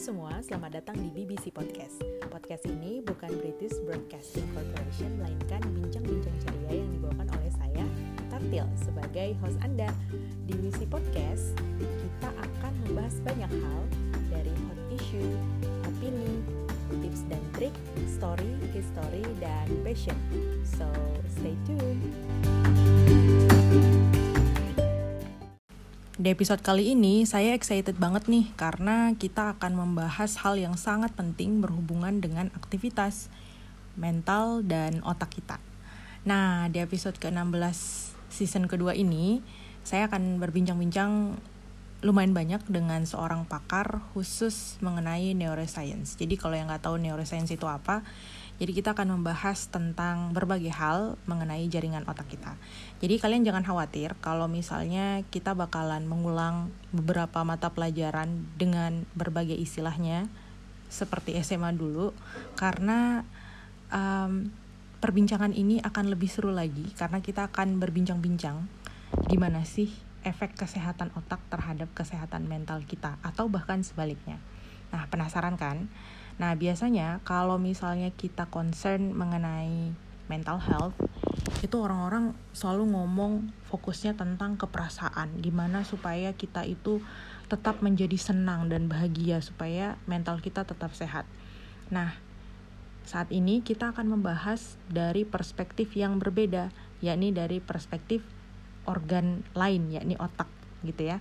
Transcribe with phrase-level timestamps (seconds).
[0.00, 2.00] semua, selamat datang di BBC Podcast.
[2.32, 7.84] Podcast ini bukan British Broadcasting Corporation, melainkan bincang-bincang ceria yang dibawakan oleh saya,
[8.32, 9.92] Tartil, sebagai host Anda.
[10.48, 13.80] Di BBC Podcast, kita akan membahas banyak hal,
[14.32, 15.36] dari hot issue,
[15.84, 16.40] opini,
[17.04, 17.76] tips dan trik,
[18.08, 20.16] story, history, dan passion.
[20.64, 20.88] So,
[21.28, 22.08] stay tuned!
[26.20, 31.16] Di episode kali ini saya excited banget nih karena kita akan membahas hal yang sangat
[31.16, 33.32] penting berhubungan dengan aktivitas
[33.96, 35.56] mental dan otak kita.
[36.28, 37.72] Nah, di episode ke-16
[38.28, 39.40] season kedua ini
[39.80, 41.40] saya akan berbincang-bincang
[42.04, 46.20] lumayan banyak dengan seorang pakar khusus mengenai neuroscience.
[46.20, 48.04] Jadi kalau yang nggak tahu neuroscience itu apa,
[48.60, 52.60] jadi kita akan membahas tentang berbagai hal mengenai jaringan otak kita.
[53.00, 60.28] Jadi kalian jangan khawatir kalau misalnya kita bakalan mengulang beberapa mata pelajaran dengan berbagai istilahnya
[60.92, 62.12] seperti SMA dulu
[62.60, 63.24] karena
[63.88, 64.52] um,
[65.00, 68.68] perbincangan ini akan lebih seru lagi karena kita akan berbincang-bincang
[69.32, 69.88] gimana sih
[70.20, 74.36] efek kesehatan otak terhadap kesehatan mental kita atau bahkan sebaliknya.
[74.92, 75.88] Nah, penasaran kan?
[76.40, 79.92] Nah, biasanya kalau misalnya kita concern mengenai
[80.32, 80.96] mental health,
[81.60, 87.04] itu orang-orang selalu ngomong fokusnya tentang keperasaan, gimana supaya kita itu
[87.52, 91.28] tetap menjadi senang dan bahagia supaya mental kita tetap sehat.
[91.92, 92.16] Nah,
[93.04, 96.72] saat ini kita akan membahas dari perspektif yang berbeda,
[97.04, 98.24] yakni dari perspektif
[98.88, 100.48] organ lain, yakni otak,
[100.88, 101.20] gitu ya.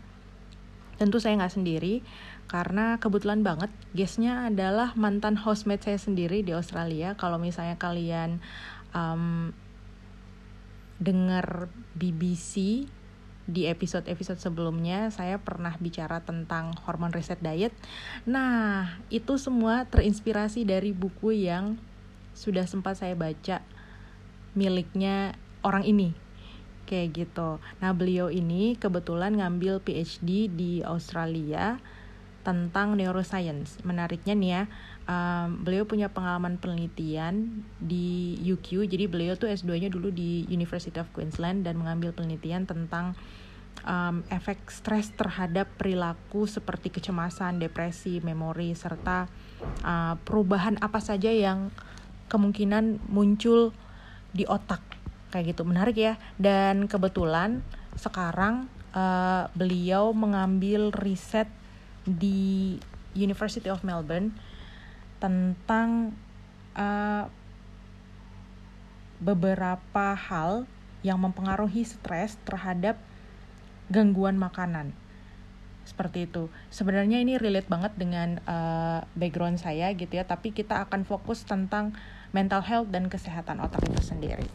[0.96, 2.06] Tentu saya nggak sendiri,
[2.50, 7.14] karena kebetulan banget guestnya adalah mantan hostmate saya sendiri di Australia.
[7.14, 8.42] Kalau misalnya kalian
[8.90, 9.54] um,
[10.98, 12.84] dengar BBC
[13.50, 17.74] di episode-episode sebelumnya saya pernah bicara tentang hormon reset diet.
[18.26, 21.78] Nah itu semua terinspirasi dari buku yang
[22.34, 23.62] sudah sempat saya baca
[24.58, 26.18] miliknya orang ini.
[26.90, 27.62] Kayak gitu.
[27.78, 31.78] Nah beliau ini kebetulan ngambil PhD di Australia
[32.50, 33.78] tentang neuroscience.
[33.86, 34.64] Menariknya nih ya,
[35.06, 38.90] um, beliau punya pengalaman penelitian di UQ.
[38.90, 43.14] Jadi beliau tuh S2-nya dulu di University of Queensland dan mengambil penelitian tentang
[43.86, 49.30] um, efek stres terhadap perilaku seperti kecemasan, depresi, memori serta
[49.86, 51.70] uh, perubahan apa saja yang
[52.34, 53.78] kemungkinan muncul
[54.34, 54.82] di otak
[55.30, 55.70] kayak gitu.
[55.70, 56.18] Menarik ya.
[56.42, 57.62] Dan kebetulan
[57.94, 58.66] sekarang
[58.98, 61.59] uh, beliau mengambil riset
[62.18, 62.80] di
[63.14, 64.34] University of Melbourne
[65.20, 66.16] tentang
[66.74, 67.28] uh,
[69.20, 70.64] beberapa hal
[71.04, 72.96] yang mempengaruhi stres terhadap
[73.92, 74.96] gangguan makanan
[75.84, 76.54] seperti itu.
[76.70, 81.98] Sebenarnya ini relate banget dengan uh, background saya gitu ya, tapi kita akan fokus tentang
[82.30, 84.46] mental health dan kesehatan otak itu sendiri.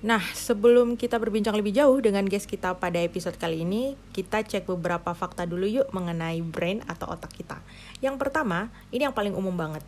[0.00, 4.64] Nah, sebelum kita berbincang lebih jauh dengan guest kita pada episode kali ini, kita cek
[4.64, 7.60] beberapa fakta dulu yuk mengenai brain atau otak kita.
[8.00, 9.84] Yang pertama, ini yang paling umum banget.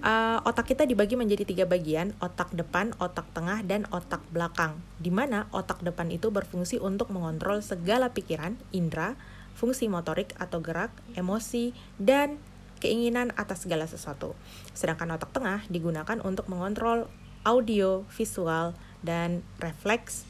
[0.00, 4.80] Uh, otak kita dibagi menjadi tiga bagian, otak depan, otak tengah, dan otak belakang.
[4.96, 9.20] Di mana otak depan itu berfungsi untuk mengontrol segala pikiran, indera,
[9.52, 12.40] fungsi motorik atau gerak, emosi, dan
[12.80, 14.32] keinginan atas segala sesuatu.
[14.72, 17.06] Sedangkan otak tengah digunakan untuk mengontrol
[17.44, 20.24] audio, visual, dan refleks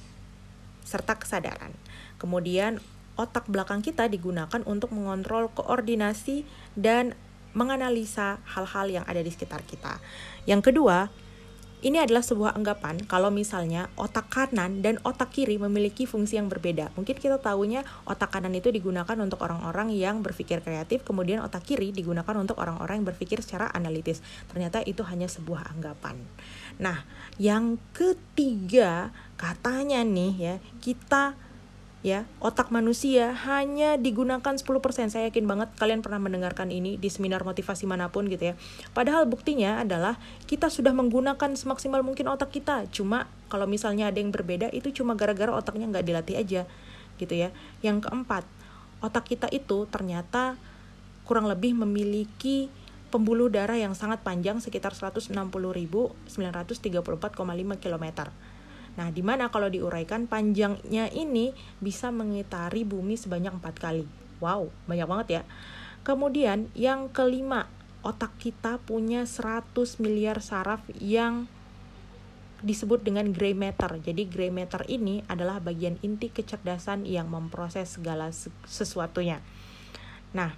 [0.82, 1.72] serta kesadaran.
[2.18, 2.82] Kemudian
[3.16, 6.44] otak belakang kita digunakan untuk mengontrol koordinasi
[6.74, 7.14] dan
[7.52, 10.00] menganalisa hal-hal yang ada di sekitar kita.
[10.48, 11.12] Yang kedua,
[11.82, 16.94] ini adalah sebuah anggapan kalau misalnya otak kanan dan otak kiri memiliki fungsi yang berbeda.
[16.94, 21.90] Mungkin kita tahunya otak kanan itu digunakan untuk orang-orang yang berpikir kreatif, kemudian otak kiri
[21.90, 24.22] digunakan untuk orang-orang yang berpikir secara analitis.
[24.46, 26.22] Ternyata itu hanya sebuah anggapan.
[26.78, 27.02] Nah,
[27.42, 31.34] yang ketiga katanya nih ya, kita
[32.02, 34.66] ya otak manusia hanya digunakan 10%
[35.06, 38.54] saya yakin banget kalian pernah mendengarkan ini di seminar motivasi mana pun gitu ya.
[38.90, 40.18] Padahal buktinya adalah
[40.50, 42.90] kita sudah menggunakan semaksimal mungkin otak kita.
[42.90, 46.62] Cuma kalau misalnya ada yang berbeda itu cuma gara-gara otaknya nggak dilatih aja
[47.22, 47.54] gitu ya.
[47.86, 48.42] Yang keempat
[48.98, 50.58] otak kita itu ternyata
[51.22, 52.66] kurang lebih memiliki
[53.14, 56.26] pembuluh darah yang sangat panjang sekitar 160.934,5
[57.78, 58.06] km
[58.92, 64.04] Nah, di mana kalau diuraikan panjangnya ini bisa mengitari bumi sebanyak empat kali.
[64.42, 65.42] Wow, banyak banget ya.
[66.02, 67.70] Kemudian yang kelima,
[68.02, 69.72] otak kita punya 100
[70.02, 71.46] miliar saraf yang
[72.62, 73.98] disebut dengan gray matter.
[73.98, 78.30] Jadi gray matter ini adalah bagian inti kecerdasan yang memproses segala
[78.66, 79.42] sesuatunya.
[80.34, 80.54] Nah,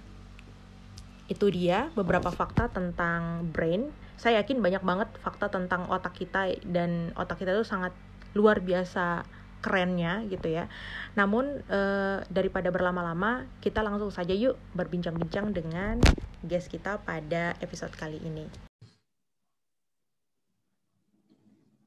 [1.25, 3.89] itu dia beberapa fakta tentang brain.
[4.15, 7.91] Saya yakin banyak banget fakta tentang otak kita dan otak kita itu sangat
[8.35, 9.23] luar biasa
[9.63, 10.69] kerennya gitu ya.
[11.17, 15.97] Namun eh, daripada berlama-lama, kita langsung saja yuk berbincang-bincang dengan
[16.45, 18.45] guest kita pada episode kali ini.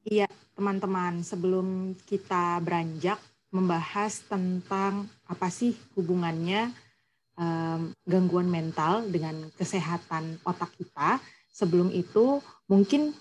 [0.09, 3.21] Iya, teman-teman, sebelum kita beranjak
[3.53, 6.73] membahas tentang apa sih hubungannya
[8.03, 11.23] gangguan mental dengan kesehatan otak kita.
[11.55, 13.15] Sebelum itu, mungkin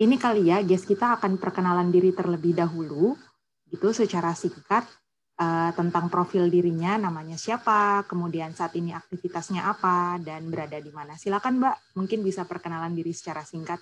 [0.00, 3.20] ini kali ya, guys kita akan perkenalan diri terlebih dahulu,
[3.68, 4.88] gitu secara singkat
[5.36, 11.20] uh, tentang profil dirinya, namanya siapa, kemudian saat ini aktivitasnya apa, dan berada di mana.
[11.20, 13.78] Silakan Mbak, mungkin bisa perkenalan diri secara singkat.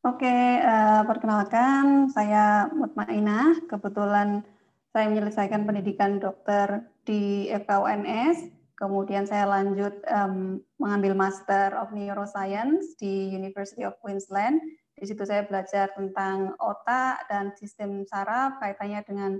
[0.00, 0.32] Oke,
[0.64, 3.68] uh, perkenalkan saya Mutmainah.
[3.68, 4.40] Kebetulan
[4.88, 13.34] saya menyelesaikan pendidikan dokter di FKUNS, kemudian saya lanjut um, mengambil Master of Neuroscience di
[13.34, 14.62] University of Queensland.
[14.94, 19.32] Di situ saya belajar tentang otak dan sistem saraf kaitannya dengan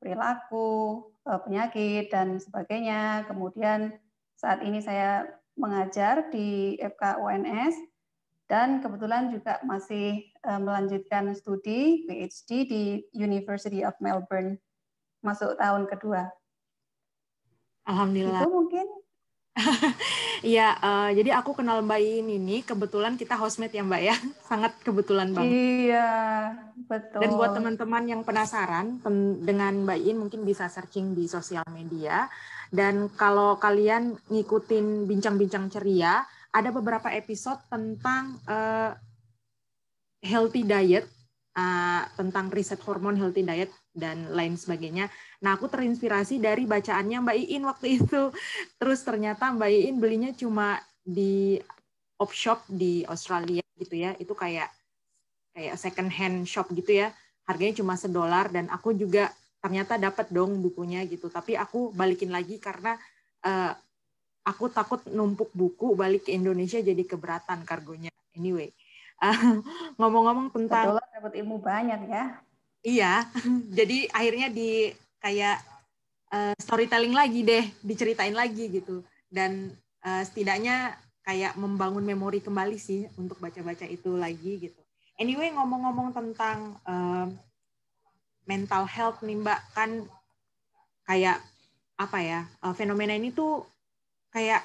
[0.00, 3.24] perilaku, eh, penyakit, dan sebagainya.
[3.28, 3.96] Kemudian
[4.36, 5.24] saat ini saya
[5.56, 7.74] mengajar di FKUNS
[8.48, 12.82] dan kebetulan juga masih eh, melanjutkan studi PhD di
[13.16, 14.60] University of Melbourne
[15.20, 16.30] masuk tahun kedua.
[17.88, 18.44] Alhamdulillah.
[18.44, 18.86] Itu mungkin.
[20.38, 24.14] Iya, uh, jadi aku kenal Mbak In ini kebetulan kita housemate ya Mbak ya,
[24.48, 25.50] sangat kebetulan banget.
[25.50, 26.10] Iya,
[26.86, 27.20] betul.
[27.26, 29.02] Dan buat teman-teman yang penasaran
[29.42, 32.30] dengan Mbak In mungkin bisa searching di sosial media.
[32.70, 36.22] Dan kalau kalian ngikutin bincang-bincang ceria,
[36.54, 38.94] ada beberapa episode tentang uh,
[40.22, 41.10] healthy diet,
[41.58, 45.10] uh, tentang riset hormon healthy diet dan lain sebagainya.
[45.38, 48.22] Nah, aku terinspirasi dari bacaannya Mbak Iin waktu itu.
[48.78, 51.58] Terus ternyata Mbak Iin belinya cuma di
[52.18, 54.14] op shop di Australia gitu ya.
[54.18, 54.70] Itu kayak
[55.54, 57.14] kayak second hand shop gitu ya.
[57.46, 61.30] Harganya cuma sedolar dan aku juga ternyata dapat dong bukunya gitu.
[61.30, 62.98] Tapi aku balikin lagi karena
[63.46, 63.72] uh,
[64.42, 68.10] aku takut numpuk buku balik ke Indonesia jadi keberatan kargonya.
[68.34, 68.70] Anyway,
[69.98, 72.38] ngomong-ngomong tentang dapat ilmu banyak ya
[72.86, 73.26] Iya,
[73.78, 75.60] jadi akhirnya di kayak
[76.32, 79.02] uh, storytelling lagi deh, diceritain lagi gitu.
[79.28, 79.74] Dan
[80.04, 84.80] uh, setidaknya kayak membangun memori kembali sih untuk baca-baca itu lagi gitu.
[85.18, 87.26] Anyway, ngomong-ngomong tentang uh,
[88.46, 89.90] mental health nih Mbak, kan
[91.04, 91.42] kayak
[91.98, 93.66] apa ya, uh, fenomena ini tuh
[94.30, 94.62] kayak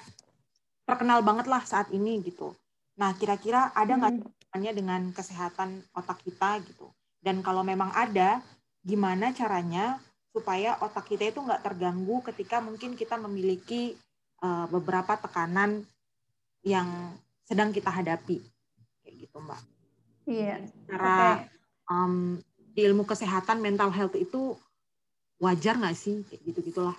[0.86, 2.54] terkenal banget lah saat ini gitu.
[2.96, 4.14] Nah, kira-kira ada nggak
[4.54, 4.78] hmm.
[4.78, 6.94] dengan kesehatan otak kita gitu?
[7.18, 8.44] Dan kalau memang ada,
[8.84, 9.98] gimana caranya
[10.34, 13.94] supaya otak kita itu nggak terganggu ketika mungkin kita memiliki
[14.42, 15.86] uh, beberapa tekanan
[16.66, 17.14] yang
[17.46, 18.42] sedang kita hadapi,
[19.06, 19.62] kayak gitu mbak.
[20.26, 20.66] Iya.
[20.90, 21.54] Cara okay.
[21.92, 22.42] um,
[22.74, 24.58] di ilmu kesehatan mental health itu
[25.38, 26.98] wajar nggak sih, kayak gitu gitulah.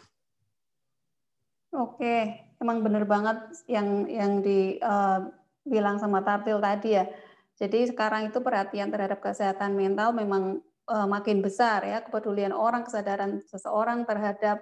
[1.75, 7.11] Oke, emang bener banget yang yang dibilang uh, sama Tartil tadi ya
[7.55, 10.59] jadi sekarang itu perhatian terhadap kesehatan mental memang
[10.89, 14.61] uh, makin besar ya, kepedulian orang, kesadaran seseorang terhadap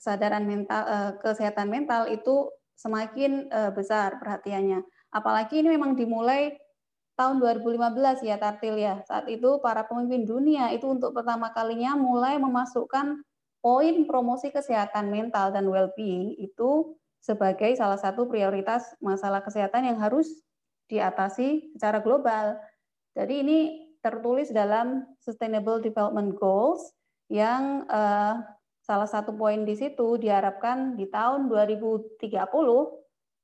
[0.00, 4.80] kesadaran mental uh, kesehatan mental itu semakin uh, besar perhatiannya.
[5.12, 6.56] Apalagi ini memang dimulai
[7.20, 9.04] tahun 2015 ya Tartil ya.
[9.04, 13.20] Saat itu para pemimpin dunia itu untuk pertama kalinya mulai memasukkan
[13.60, 20.40] poin promosi kesehatan mental dan well-being itu sebagai salah satu prioritas masalah kesehatan yang harus
[20.88, 22.56] diatasi secara global.
[23.12, 23.58] Jadi ini
[24.00, 26.92] tertulis dalam Sustainable Development Goals
[27.30, 28.40] yang uh,
[28.80, 32.18] salah satu poin di situ diharapkan di tahun 2030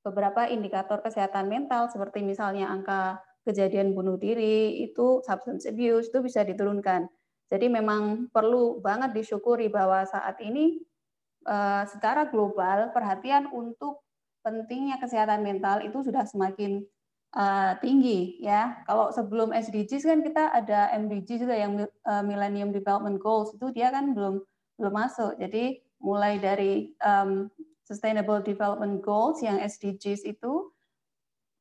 [0.02, 6.42] beberapa indikator kesehatan mental seperti misalnya angka kejadian bunuh diri itu substance abuse itu bisa
[6.42, 7.06] diturunkan.
[7.46, 10.82] Jadi memang perlu banget disyukuri bahwa saat ini
[11.46, 14.02] uh, secara global perhatian untuk
[14.42, 16.82] pentingnya kesehatan mental itu sudah semakin
[17.34, 18.84] uh, tinggi ya.
[18.86, 23.90] Kalau sebelum SDGs kan kita ada MDG juga yang uh, Millennium Development Goals itu dia
[23.90, 24.44] kan belum
[24.76, 25.40] belum masuk.
[25.40, 27.48] Jadi mulai dari um,
[27.82, 30.70] Sustainable Development Goals yang SDGs itu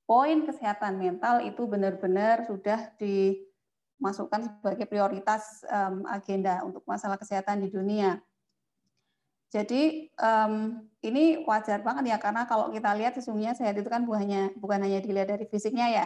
[0.06, 5.66] poin kesehatan mental itu benar-benar sudah dimasukkan sebagai prioritas
[6.10, 8.22] agenda untuk masalah kesehatan di dunia.
[9.56, 14.28] Jadi um, ini wajar banget ya karena kalau kita lihat sesungguhnya sehat itu kan bukan
[14.28, 16.06] hanya bukan hanya dilihat dari fisiknya ya.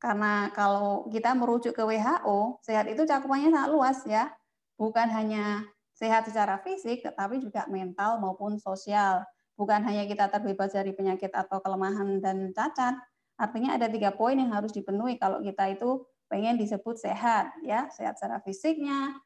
[0.00, 4.32] Karena kalau kita merujuk ke WHO, sehat itu cakupannya sangat luas ya.
[4.80, 9.24] Bukan hanya sehat secara fisik tetapi juga mental maupun sosial.
[9.56, 12.92] bukan hanya kita terbebas dari penyakit atau kelemahan dan cacat.
[13.40, 18.20] Artinya ada tiga poin yang harus dipenuhi kalau kita itu pengen disebut sehat, ya sehat
[18.20, 19.16] secara fisiknya,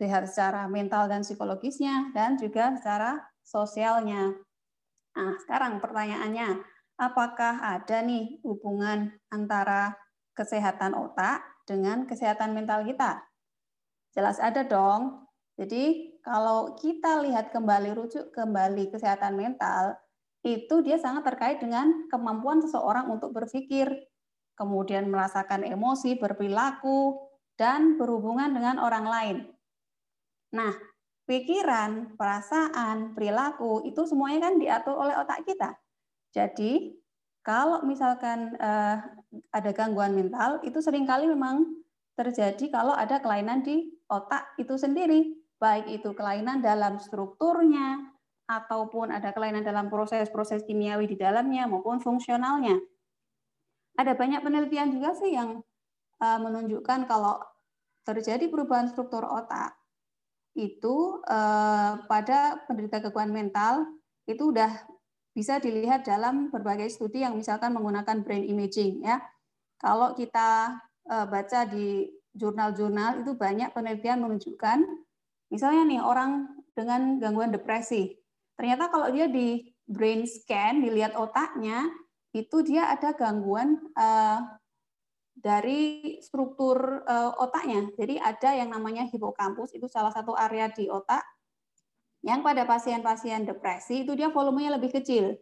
[0.00, 4.32] sehat secara mental dan psikologisnya, dan juga secara sosialnya.
[5.12, 6.64] Nah, sekarang pertanyaannya,
[6.96, 9.92] apakah ada nih hubungan antara
[10.32, 13.20] kesehatan otak dengan kesehatan mental kita?
[14.16, 15.28] Jelas ada dong.
[15.60, 20.00] Jadi kalau kita lihat kembali rujuk kembali kesehatan mental,
[20.40, 23.92] itu dia sangat terkait dengan kemampuan seseorang untuk berpikir,
[24.56, 27.20] kemudian merasakan emosi, berperilaku,
[27.60, 29.36] dan berhubungan dengan orang lain.
[30.50, 30.74] Nah,
[31.30, 35.78] pikiran, perasaan, perilaku itu semuanya kan diatur oleh otak kita.
[36.34, 36.94] Jadi,
[37.40, 38.98] kalau misalkan uh,
[39.54, 41.80] ada gangguan mental, itu sering kali memang
[42.18, 48.12] terjadi kalau ada kelainan di otak itu sendiri baik itu kelainan dalam strukturnya
[48.44, 52.76] ataupun ada kelainan dalam proses-proses kimiawi di dalamnya maupun fungsionalnya.
[53.96, 55.64] Ada banyak penelitian juga sih yang
[56.20, 57.40] uh, menunjukkan kalau
[58.04, 59.79] terjadi perubahan struktur otak
[60.58, 63.86] itu uh, pada penderita gangguan mental
[64.26, 64.70] itu udah
[65.30, 69.22] bisa dilihat dalam berbagai studi yang misalkan menggunakan brain imaging ya.
[69.78, 70.76] Kalau kita
[71.08, 74.86] uh, baca di jurnal-jurnal itu banyak penelitian menunjukkan
[75.50, 76.46] Misalnya nih orang
[76.78, 78.14] dengan gangguan depresi,
[78.54, 81.90] ternyata kalau dia di brain scan dilihat otaknya
[82.30, 84.38] itu dia ada gangguan uh,
[85.40, 87.88] dari struktur uh, otaknya.
[87.96, 91.24] Jadi ada yang namanya hipokampus itu salah satu area di otak
[92.20, 95.40] yang pada pasien-pasien depresi itu dia volumenya lebih kecil.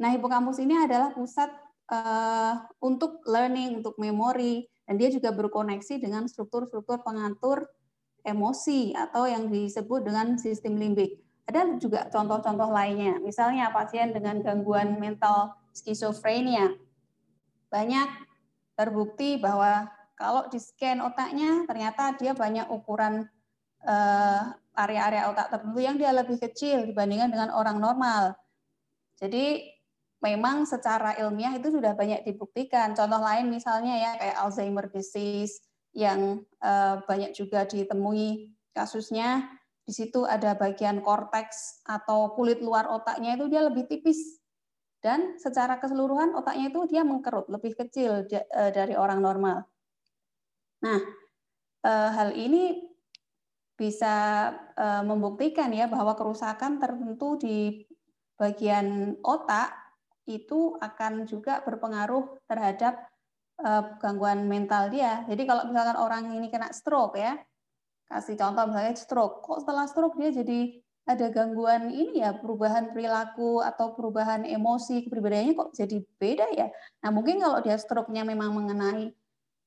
[0.00, 1.52] Nah, hipokampus ini adalah pusat
[1.92, 7.68] uh, untuk learning, untuk memori, dan dia juga berkoneksi dengan struktur-struktur pengatur
[8.24, 11.20] emosi atau yang disebut dengan sistem limbik.
[11.46, 16.74] Ada juga contoh-contoh lainnya, misalnya pasien dengan gangguan mental skizofrenia.
[17.70, 18.25] Banyak
[18.76, 23.28] terbukti bahwa kalau di scan otaknya ternyata dia banyak ukuran
[23.84, 24.42] eh,
[24.76, 28.36] area-area otak tertentu yang dia lebih kecil dibandingkan dengan orang normal.
[29.16, 29.64] Jadi
[30.20, 32.92] memang secara ilmiah itu sudah banyak dibuktikan.
[32.92, 35.64] Contoh lain misalnya ya kayak Alzheimer disease
[35.96, 39.48] yang uh, banyak juga ditemui kasusnya
[39.86, 44.42] di situ ada bagian korteks atau kulit luar otaknya itu dia lebih tipis
[45.04, 49.64] dan secara keseluruhan otaknya itu dia mengkerut lebih kecil eh, dari orang normal.
[50.84, 51.00] Nah,
[51.84, 52.84] eh, hal ini
[53.76, 54.48] bisa
[55.04, 57.84] membuktikan ya bahwa kerusakan tertentu di
[58.40, 59.68] bagian otak
[60.24, 63.04] itu akan juga berpengaruh terhadap
[64.00, 65.28] gangguan mental dia.
[65.28, 67.36] Jadi kalau misalkan orang ini kena stroke ya,
[68.08, 73.62] kasih contoh misalnya stroke, kok setelah stroke dia jadi ada gangguan ini ya perubahan perilaku
[73.62, 76.66] atau perubahan emosi kepribadiannya kok jadi beda ya.
[77.06, 79.14] Nah mungkin kalau dia stroke-nya memang mengenai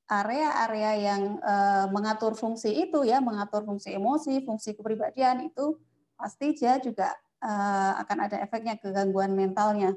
[0.10, 5.80] area-area yang uh, mengatur fungsi itu ya, mengatur fungsi emosi, fungsi kepribadian itu
[6.20, 9.96] pasti dia juga uh, akan ada efeknya ke gangguan mentalnya.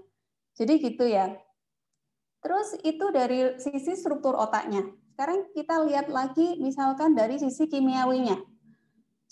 [0.55, 1.33] Jadi gitu ya.
[2.39, 4.87] Terus itu dari sisi struktur otaknya.
[5.11, 8.39] Sekarang kita lihat lagi misalkan dari sisi kimiawinya.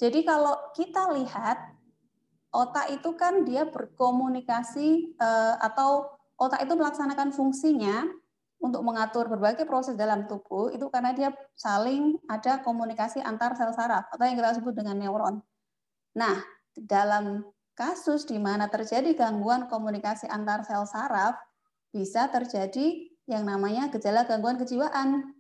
[0.01, 1.80] Jadi kalau kita lihat
[2.51, 8.09] otak itu kan dia berkomunikasi eh, atau otak itu melaksanakan fungsinya
[8.61, 14.05] untuk mengatur berbagai proses dalam tubuh itu karena dia saling ada komunikasi antar sel saraf
[14.13, 15.41] atau yang kita sebut dengan neuron.
[16.13, 16.37] Nah,
[16.77, 17.41] dalam
[17.73, 21.41] kasus di mana terjadi gangguan komunikasi antar sel saraf,
[21.89, 25.33] bisa terjadi yang namanya gejala gangguan kejiwaan.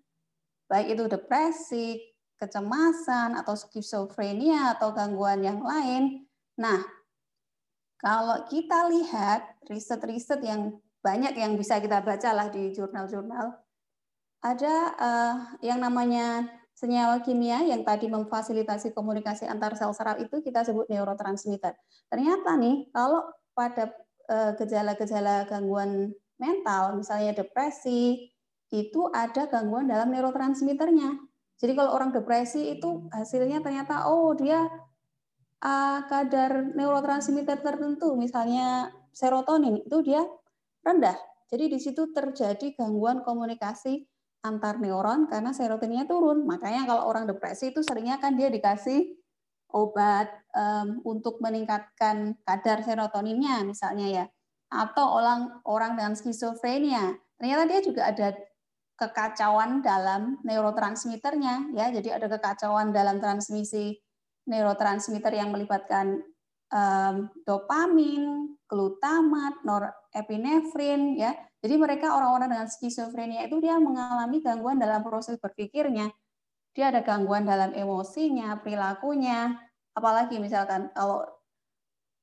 [0.71, 2.00] Baik itu depresi,
[2.40, 6.25] kecemasan, atau skizofrenia, atau gangguan yang lain.
[6.57, 6.79] Nah,
[8.00, 13.57] kalau kita lihat riset-riset yang banyak yang bisa kita baca lah di jurnal-jurnal,
[14.40, 16.49] ada uh, yang namanya
[16.80, 21.76] senyawa kimia yang tadi memfasilitasi komunikasi antar sel saraf itu kita sebut neurotransmitter.
[22.09, 23.92] Ternyata nih, kalau pada
[24.33, 28.33] eh, gejala-gejala gangguan mental, misalnya depresi,
[28.73, 31.21] itu ada gangguan dalam neurotransmitternya.
[31.61, 34.64] Jadi kalau orang depresi itu hasilnya ternyata oh dia
[35.64, 40.25] uh, kadar neurotransmitter tertentu, misalnya serotonin itu dia
[40.85, 41.17] rendah.
[41.50, 44.07] Jadi di situ terjadi gangguan komunikasi
[44.47, 46.47] antar neuron karena serotoninnya turun.
[46.47, 49.21] Makanya kalau orang depresi itu seringnya kan dia dikasih
[49.73, 54.25] obat um, untuk meningkatkan kadar serotoninnya misalnya ya
[54.71, 58.29] atau orang orang dengan skizofrenia ternyata dia juga ada
[58.99, 63.99] kekacauan dalam neurotransmitternya ya jadi ada kekacauan dalam transmisi
[64.50, 66.26] neurotransmitter yang melibatkan
[66.75, 71.35] um, dopamin, glutamat, norepinefrin ya.
[71.61, 76.11] Jadi mereka orang-orang dengan skizofrenia itu dia mengalami gangguan dalam proses berpikirnya.
[76.75, 79.59] Dia ada gangguan dalam emosinya, perilakunya,
[79.95, 81.26] apalagi misalkan kalau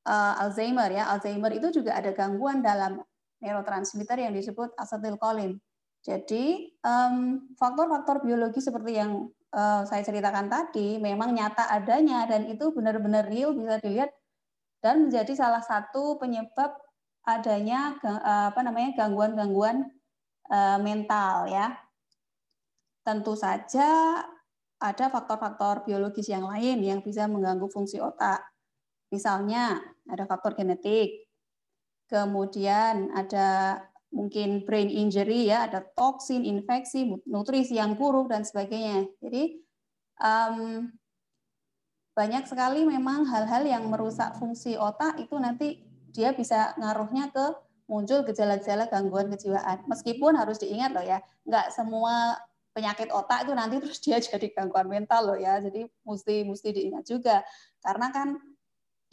[0.08, 3.04] uh, Alzheimer ya, Alzheimer itu juga ada gangguan dalam
[3.44, 5.60] neurotransmitter yang disebut asetilkolin.
[6.02, 6.72] Jadi
[7.60, 13.28] faktor-faktor um, biologi seperti yang uh, saya ceritakan tadi memang nyata adanya dan itu benar-benar
[13.30, 14.12] real bisa dilihat
[14.84, 16.76] dan menjadi salah satu penyebab
[17.28, 19.88] adanya uh, apa namanya gangguan-gangguan
[20.52, 21.76] uh, mental ya.
[23.04, 24.20] Tentu saja
[24.78, 28.44] ada faktor-faktor biologis yang lain yang bisa mengganggu fungsi otak.
[29.12, 31.28] Misalnya ada faktor genetik,
[32.12, 33.80] kemudian ada
[34.18, 39.06] mungkin brain injury ya, ada toksin, infeksi, nutrisi yang buruk dan sebagainya.
[39.22, 39.62] Jadi
[40.18, 40.90] um,
[42.18, 47.46] banyak sekali memang hal-hal yang merusak fungsi otak itu nanti dia bisa ngaruhnya ke
[47.86, 49.86] muncul gejala-gejala gangguan kejiwaan.
[49.86, 52.42] Meskipun harus diingat loh ya, nggak semua
[52.74, 55.62] penyakit otak itu nanti terus dia jadi gangguan mental loh ya.
[55.62, 57.46] Jadi mesti mesti diingat juga.
[57.86, 58.34] Karena kan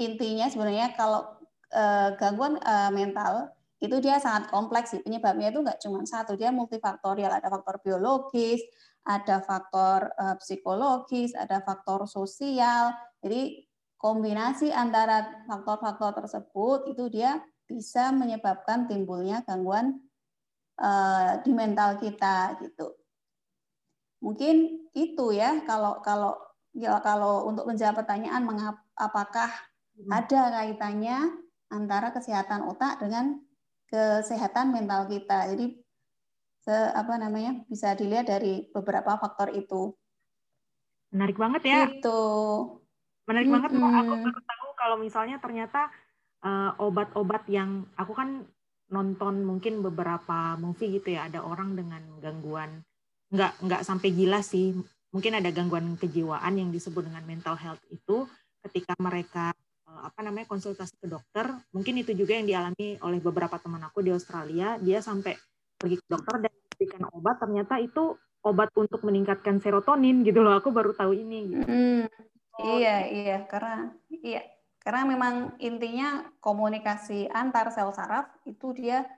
[0.01, 1.29] intinya sebenarnya kalau
[1.77, 3.53] uh, gangguan uh, mental
[3.87, 7.31] itu dia sangat kompleks sih penyebabnya itu nggak cuma satu dia multifaktorial.
[7.33, 8.65] Ada faktor biologis
[9.05, 12.97] ada faktor uh, psikologis ada faktor sosial.
[13.21, 13.69] Jadi
[14.01, 20.01] kombinasi antara faktor-faktor tersebut itu dia bisa menyebabkan timbulnya gangguan
[20.81, 22.93] uh, di mental kita gitu.
[24.25, 26.37] Mungkin itu ya kalau kalau
[26.73, 29.53] ya kalau untuk menjawab pertanyaan mengap, apakah
[30.01, 30.09] hmm.
[30.09, 33.41] ada kaitannya antara kesehatan otak dengan
[33.95, 35.55] kesehatan mental kita.
[35.55, 35.79] Jadi
[36.67, 39.95] se, apa namanya bisa dilihat dari beberapa faktor itu.
[41.15, 41.79] Menarik banget ya.
[41.87, 42.21] Itu.
[43.31, 43.71] Menarik hmm, banget.
[43.79, 45.95] Aku baru tahu kalau misalnya ternyata
[46.43, 48.43] uh, obat-obat yang aku kan
[48.91, 52.85] nonton mungkin beberapa movie gitu ya ada orang dengan gangguan
[53.33, 54.77] nggak nggak sampai gila sih
[55.09, 58.29] mungkin ada gangguan kejiwaan yang disebut dengan mental health itu
[58.61, 61.47] ketika mereka Eh, apa namanya konsultasi ke dokter.
[61.71, 64.81] Mungkin itu juga yang dialami oleh beberapa teman aku di Australia.
[64.81, 65.37] Dia sampai
[65.79, 67.37] pergi ke dokter dan memberikan obat.
[67.39, 70.57] Ternyata itu obat untuk meningkatkan serotonin gitu loh.
[70.59, 71.65] Aku baru tahu ini gitu.
[71.65, 72.03] hmm,
[72.61, 73.39] oh, iya iya.
[73.47, 74.43] karena iya.
[74.85, 79.09] Karena memang intinya komunikasi antar sel saraf itu dia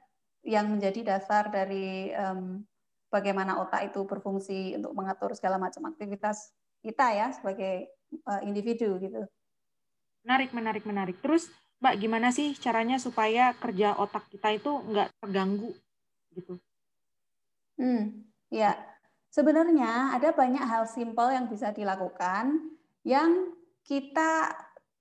[0.46, 2.62] yang menjadi dasar dari um,
[3.10, 6.54] bagaimana otak itu berfungsi untuk mengatur segala macam aktivitas
[6.86, 7.90] kita ya sebagai
[8.30, 9.26] uh, individu gitu.
[10.26, 11.16] Menarik, menarik, menarik.
[11.22, 11.46] Terus,
[11.78, 15.70] Mbak, gimana sih caranya supaya kerja otak kita itu nggak terganggu
[16.34, 16.58] gitu?
[17.78, 18.74] Hmm, ya.
[19.30, 22.74] Sebenarnya ada banyak hal simpel yang bisa dilakukan
[23.06, 23.54] yang
[23.86, 24.50] kita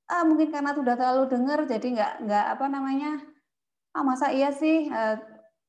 [0.06, 3.12] ah, mungkin karena sudah terlalu dengar jadi nggak nggak apa namanya
[3.98, 5.18] ah masa iya sih eh,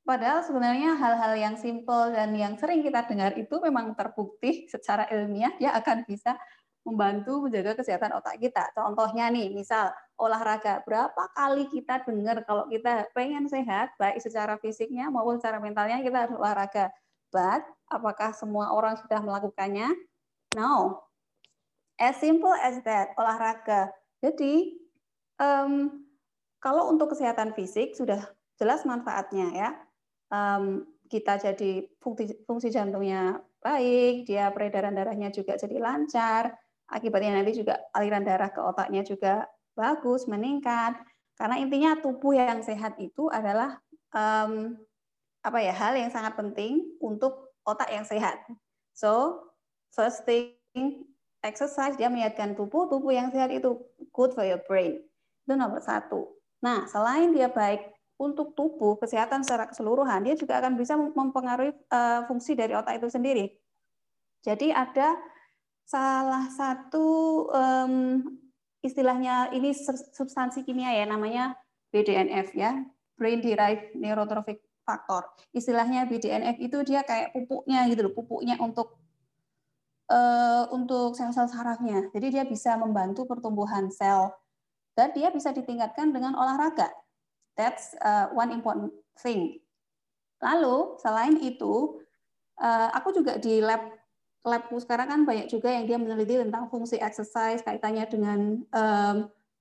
[0.04, 5.56] padahal sebenarnya hal-hal yang simpel dan yang sering kita dengar itu memang terbukti secara ilmiah
[5.56, 6.36] ya akan bisa
[6.86, 8.70] membantu menjaga kesehatan otak kita.
[8.70, 10.86] Contohnya nih, misal olahraga.
[10.86, 16.30] Berapa kali kita dengar kalau kita pengen sehat, baik secara fisiknya maupun secara mentalnya, kita
[16.30, 16.94] harus olahraga.
[17.34, 19.90] But, apakah semua orang sudah melakukannya?
[20.54, 21.02] No.
[21.98, 23.90] As simple as that, olahraga.
[24.22, 24.78] Jadi,
[25.42, 26.06] um,
[26.62, 28.30] kalau untuk kesehatan fisik sudah
[28.62, 29.70] jelas manfaatnya ya.
[30.30, 36.54] Um, kita jadi fungsi, fungsi jantungnya baik, dia peredaran darahnya juga jadi lancar,
[36.86, 40.94] Akibatnya nanti juga aliran darah ke otaknya juga bagus, meningkat.
[41.36, 43.76] Karena intinya tubuh yang sehat itu adalah
[44.14, 44.78] um,
[45.42, 48.38] apa ya hal yang sangat penting untuk otak yang sehat.
[48.96, 49.42] So
[49.92, 50.56] first thing
[51.44, 53.82] exercise dia menyehatkan tubuh, tubuh yang sehat itu
[54.14, 55.02] good for your brain.
[55.44, 56.38] Itu nomor satu.
[56.62, 62.24] Nah selain dia baik untuk tubuh kesehatan secara keseluruhan, dia juga akan bisa mempengaruhi uh,
[62.24, 63.52] fungsi dari otak itu sendiri.
[64.40, 65.14] Jadi ada
[65.86, 67.06] salah satu
[67.54, 67.94] um,
[68.82, 69.70] istilahnya ini
[70.12, 71.54] substansi kimia ya namanya
[71.94, 72.82] BDNF ya
[73.14, 75.26] brain derived neurotrophic factor.
[75.50, 78.98] Istilahnya BDNF itu dia kayak pupuknya gitu loh pupuknya untuk
[80.10, 82.06] uh, untuk sel-sel sarafnya.
[82.14, 84.30] Jadi dia bisa membantu pertumbuhan sel
[84.94, 86.90] dan dia bisa ditingkatkan dengan olahraga.
[87.56, 89.58] That's uh, one important thing.
[90.44, 92.04] Lalu selain itu
[92.60, 93.80] uh, aku juga di lab
[94.46, 98.38] labku sekarang kan banyak juga yang dia meneliti tentang fungsi exercise kaitannya dengan
[98.70, 99.16] um,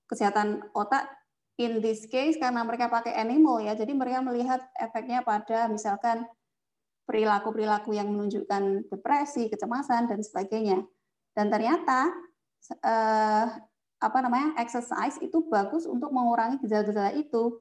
[0.06, 1.10] kesehatan otak.
[1.56, 6.28] In this case karena mereka pakai animal ya, jadi mereka melihat efeknya pada misalkan
[7.08, 10.84] perilaku-perilaku yang menunjukkan depresi, kecemasan dan sebagainya.
[11.32, 12.12] Dan ternyata
[12.84, 13.46] uh,
[14.04, 17.56] apa namanya exercise itu bagus untuk mengurangi gejala-gejala itu.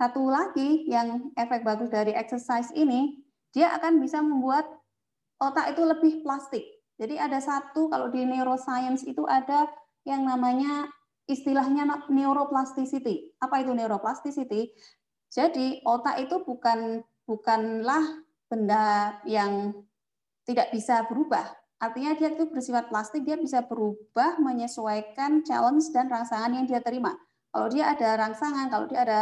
[0.00, 3.18] Satu lagi yang efek bagus dari exercise ini,
[3.52, 4.77] dia akan bisa membuat
[5.38, 6.64] otak itu lebih plastik.
[6.98, 9.70] Jadi ada satu kalau di neuroscience itu ada
[10.02, 10.90] yang namanya
[11.30, 13.38] istilahnya neuroplasticity.
[13.38, 14.74] Apa itu neuroplasticity?
[15.30, 19.76] Jadi otak itu bukan bukanlah benda yang
[20.48, 21.44] tidak bisa berubah.
[21.78, 27.14] Artinya dia itu bersifat plastik, dia bisa berubah menyesuaikan challenge dan rangsangan yang dia terima.
[27.54, 29.20] Kalau dia ada rangsangan, kalau dia ada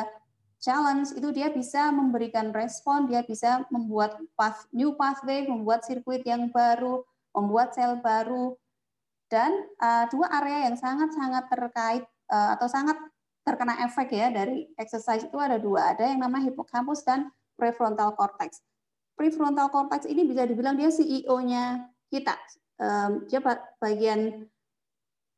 [0.60, 6.48] challenge, itu dia bisa memberikan respon, dia bisa membuat path, new pathway, membuat sirkuit yang
[6.50, 7.04] baru,
[7.36, 8.56] membuat sel baru,
[9.28, 12.96] dan uh, dua area yang sangat-sangat terkait uh, atau sangat
[13.46, 18.58] terkena efek ya dari exercise itu ada dua, ada yang namanya hippocampus dan prefrontal cortex.
[19.14, 22.34] Prefrontal cortex ini bisa dibilang dia CEO-nya kita.
[22.76, 23.40] Um, dia
[23.80, 24.44] bagian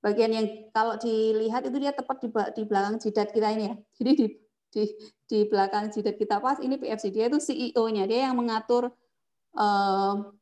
[0.02, 3.74] bagian yang kalau dilihat itu dia tepat di, di belakang jidat kita ini ya.
[4.00, 4.26] Jadi di
[4.68, 4.84] di
[5.28, 8.92] di belakang jidat kita pas ini PFC dia itu CEO-nya, dia yang mengatur
[9.56, 10.38] um,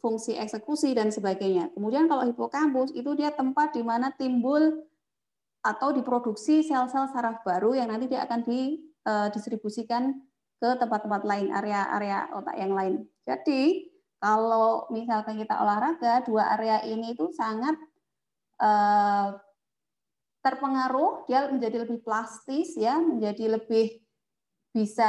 [0.00, 1.72] fungsi eksekusi dan sebagainya.
[1.72, 4.84] Kemudian kalau hipokampus itu dia tempat di mana timbul
[5.64, 10.16] atau diproduksi sel-sel saraf baru yang nanti dia akan didistribusikan eh,
[10.60, 13.08] ke tempat-tempat lain, area-area otak yang lain.
[13.24, 13.88] Jadi
[14.20, 17.76] kalau misalkan kita olahraga, dua area ini itu sangat
[18.60, 19.28] eh,
[20.44, 24.04] terpengaruh, dia menjadi lebih plastis ya, menjadi lebih
[24.76, 25.08] bisa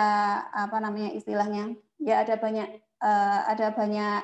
[0.55, 4.23] apa namanya istilahnya, ya ada banyak eh, ada banyak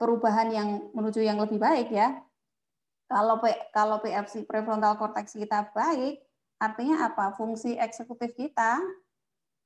[0.00, 2.24] perubahan yang menuju yang lebih baik ya.
[3.04, 6.24] Kalau P, kalau PFC prefrontal cortex kita baik,
[6.56, 7.36] artinya apa?
[7.36, 8.80] Fungsi eksekutif kita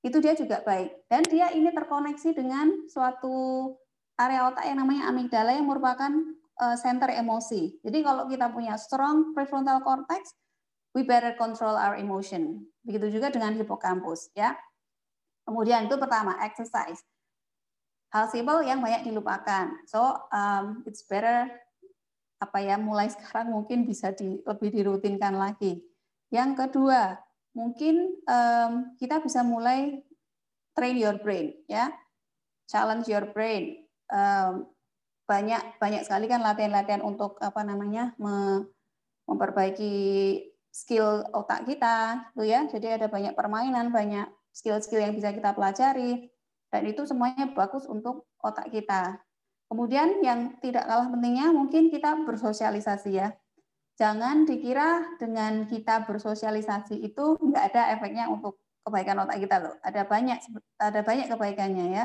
[0.02, 3.74] itu dia juga baik dan dia ini terkoneksi dengan suatu
[4.14, 6.10] area otak yang namanya amigdala yang merupakan
[6.58, 7.78] uh, center emosi.
[7.82, 10.34] Jadi kalau kita punya strong prefrontal cortex,
[10.96, 12.64] we better control our emotion.
[12.84, 14.56] Begitu juga dengan hippocampus ya.
[15.44, 17.00] Kemudian itu pertama exercise
[18.12, 19.84] hal simpel yang banyak dilupakan.
[19.88, 20.00] So
[20.32, 21.48] um, it's better
[22.38, 25.84] apa ya mulai sekarang mungkin bisa di, lebih dirutinkan lagi.
[26.28, 27.16] Yang kedua,
[27.56, 30.04] mungkin um, kita bisa mulai
[30.76, 31.92] train your brain ya,
[32.68, 33.84] challenge your brain.
[34.08, 34.68] Um,
[35.28, 38.64] banyak banyak sekali kan latihan-latihan untuk apa namanya me,
[39.28, 39.92] memperbaiki
[40.78, 42.62] skill otak kita, tuh ya.
[42.70, 46.30] Jadi ada banyak permainan, banyak skill-skill yang bisa kita pelajari
[46.70, 49.18] dan itu semuanya bagus untuk otak kita.
[49.68, 53.34] Kemudian yang tidak kalah pentingnya mungkin kita bersosialisasi ya.
[53.98, 59.74] Jangan dikira dengan kita bersosialisasi itu nggak ada efeknya untuk kebaikan otak kita loh.
[59.82, 60.38] Ada banyak
[60.78, 62.04] ada banyak kebaikannya ya.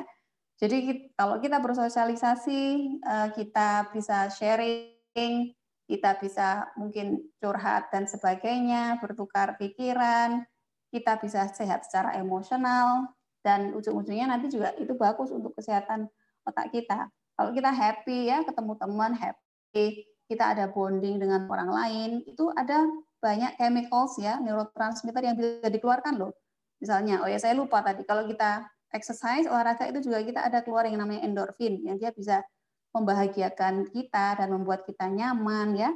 [0.58, 2.62] Jadi kalau kita bersosialisasi,
[3.00, 5.54] eh, kita bisa sharing,
[5.88, 10.48] kita bisa mungkin curhat dan sebagainya, bertukar pikiran,
[10.94, 13.12] kita bisa sehat secara emosional,
[13.44, 16.08] dan ujung-ujungnya nanti juga itu bagus untuk kesehatan
[16.48, 17.12] otak kita.
[17.36, 22.88] Kalau kita happy ya ketemu teman happy, kita ada bonding dengan orang lain, itu ada
[23.20, 26.32] banyak chemicals ya neurotransmitter yang bisa dikeluarkan loh.
[26.80, 30.86] Misalnya, oh ya saya lupa tadi kalau kita exercise olahraga itu juga kita ada keluar
[30.86, 32.46] yang namanya endorfin yang dia bisa
[32.94, 35.92] membahagiakan kita dan membuat kita nyaman ya.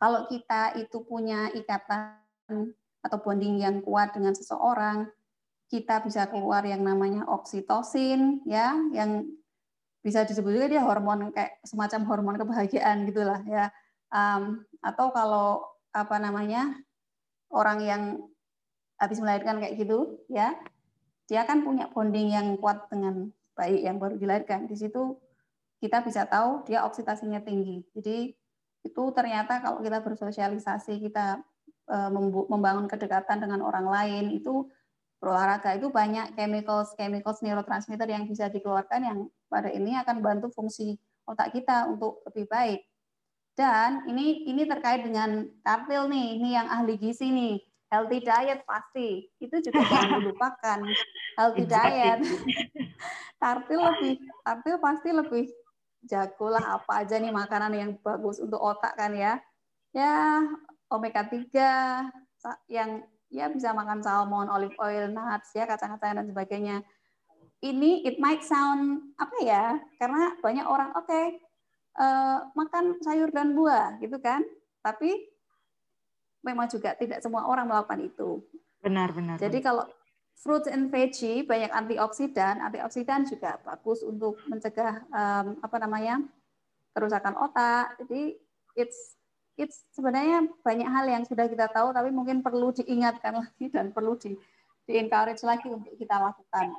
[0.00, 2.18] Kalau kita itu punya ikatan
[3.04, 5.08] atau bonding yang kuat dengan seseorang,
[5.68, 9.26] kita bisa keluar yang namanya oksitosin ya yang
[10.04, 13.72] bisa disebut juga dia hormon kayak semacam hormon kebahagiaan gitulah ya
[14.12, 15.64] um, atau kalau
[15.96, 16.76] apa namanya
[17.48, 18.02] orang yang
[19.00, 20.52] habis melahirkan kayak gitu ya
[21.24, 25.16] dia kan punya bonding yang kuat dengan bayi yang baru dilahirkan di situ
[25.84, 28.32] kita bisa tahu dia oksidasinya tinggi jadi
[28.84, 31.44] itu ternyata kalau kita bersosialisasi kita
[31.92, 32.10] eh,
[32.48, 34.64] membangun kedekatan dengan orang lain itu
[35.20, 39.18] berolahraga itu banyak chemicals chemicals neurotransmitter yang bisa dikeluarkan yang
[39.48, 42.80] pada ini akan bantu fungsi otak kita untuk lebih baik.
[43.54, 47.56] Dan ini ini terkait dengan tartil nih, ini yang ahli gizi nih.
[47.88, 49.30] Healthy diet pasti.
[49.38, 50.78] Itu juga jangan dilupakan.
[51.38, 52.18] Healthy diet.
[53.42, 55.44] tartil lebih tartil pasti lebih
[56.04, 59.40] jago lah apa aja nih makanan yang bagus untuk otak kan ya.
[59.94, 60.42] Ya,
[60.90, 62.10] omega 3
[62.66, 66.76] yang ya bisa makan salmon, olive oil, nuts, ya kacang-kacangan dan sebagainya.
[67.64, 69.64] Ini it might sound apa ya?
[69.96, 71.40] Karena banyak orang oke okay,
[71.96, 74.44] uh, eh, makan sayur dan buah gitu kan,
[74.84, 75.14] tapi
[76.44, 78.44] memang juga tidak semua orang melakukan itu.
[78.84, 79.36] Benar benar.
[79.40, 79.88] Jadi kalau
[80.34, 86.20] fruits and veggie banyak antioksidan, antioksidan juga bagus untuk mencegah um, apa namanya
[86.92, 87.96] kerusakan otak.
[88.02, 88.36] Jadi
[88.74, 89.18] it's
[89.54, 94.18] it's sebenarnya banyak hal yang sudah kita tahu tapi mungkin perlu diingatkan lagi dan perlu
[94.18, 94.34] di
[94.84, 96.76] di encourage lagi untuk kita lakukan.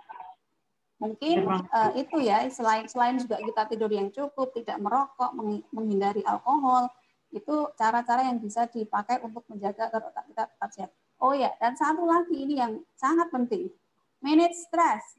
[0.96, 5.36] Mungkin uh, itu ya selain selain juga kita tidur yang cukup, tidak merokok,
[5.76, 6.88] menghindari alkohol,
[7.36, 10.92] itu cara-cara yang bisa dipakai untuk menjaga agar otak kita tetap sehat.
[11.22, 13.72] Oh ya, dan satu lagi ini yang sangat penting,
[14.20, 15.16] manage stress.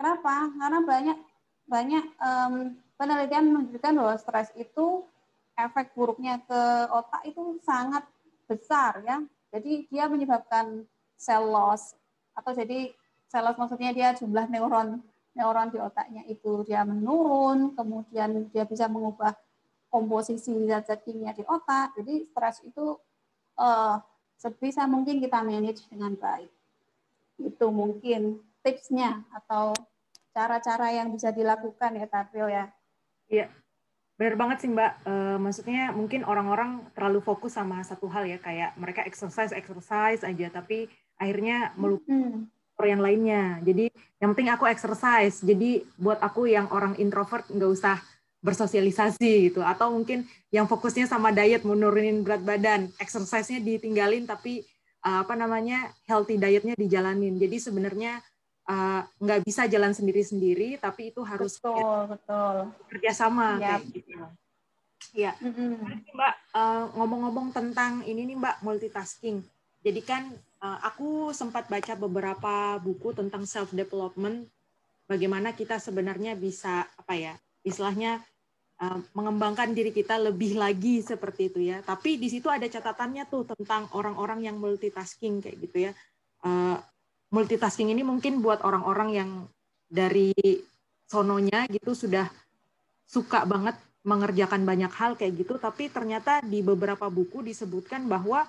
[0.00, 0.48] Kenapa?
[0.56, 1.18] Karena banyak
[1.68, 2.54] banyak um,
[2.96, 5.04] penelitian menunjukkan bahwa stres itu
[5.58, 8.08] efek buruknya ke otak itu sangat
[8.48, 9.20] besar ya.
[9.52, 10.88] Jadi dia menyebabkan
[11.18, 11.92] cell loss
[12.32, 12.94] atau jadi
[13.28, 15.02] cell loss maksudnya dia jumlah neuron
[15.38, 19.38] neuron di otaknya itu dia menurun, kemudian dia bisa mengubah
[19.86, 21.94] komposisi zat-zat kimia di otak.
[21.94, 22.98] Jadi stres itu
[23.54, 23.96] uh,
[24.38, 26.50] sebisa mungkin kita manage dengan baik.
[27.42, 29.74] Itu mungkin tipsnya atau
[30.30, 32.64] cara-cara yang bisa dilakukan ya Tabril ya.
[33.28, 33.52] Iya,
[34.18, 34.92] Benar banget sih Mbak.
[35.06, 40.50] Uh, maksudnya mungkin orang-orang terlalu fokus sama satu hal ya, kayak mereka exercise exercise aja,
[40.50, 42.82] tapi akhirnya melupakan hmm.
[42.82, 43.42] yang lainnya.
[43.62, 45.38] Jadi yang penting aku exercise.
[45.38, 48.02] Jadi buat aku yang orang introvert nggak usah
[48.40, 49.60] bersosialisasi gitu.
[49.62, 54.62] Atau mungkin yang fokusnya sama diet, menurunin berat badan, exercise-nya ditinggalin, tapi
[55.04, 57.36] uh, apa namanya healthy dietnya dijalanin.
[57.36, 58.22] Jadi sebenarnya
[58.68, 62.56] uh, nggak bisa jalan sendiri-sendiri, tapi itu harus betul, ya, betul.
[62.92, 63.62] kerjasama yep.
[63.62, 64.12] kayak gitu.
[65.16, 66.12] Ya, mm-hmm.
[66.12, 69.40] Mbak uh, ngomong-ngomong tentang ini nih Mbak multitasking.
[69.80, 70.28] Jadi kan
[70.60, 74.44] uh, aku sempat baca beberapa buku tentang self development,
[75.08, 77.34] bagaimana kita sebenarnya bisa apa ya,
[77.68, 78.20] istilahnya
[78.82, 81.84] uh, mengembangkan diri kita lebih lagi seperti itu ya.
[81.84, 85.92] Tapi di situ ada catatannya tuh tentang orang-orang yang multitasking kayak gitu ya.
[86.42, 86.80] Uh,
[87.28, 89.30] multitasking ini mungkin buat orang-orang yang
[89.88, 90.32] dari
[91.08, 92.28] sononya gitu sudah
[93.08, 98.44] suka banget mengerjakan banyak hal kayak gitu tapi ternyata di beberapa buku disebutkan bahwa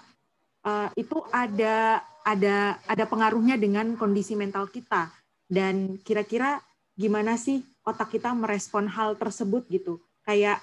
[0.67, 5.11] uh, itu ada ada ada pengaruhnya dengan kondisi mental kita
[5.47, 6.59] dan kira-kira
[6.99, 10.61] gimana sih otak kita merespon hal tersebut gitu kayak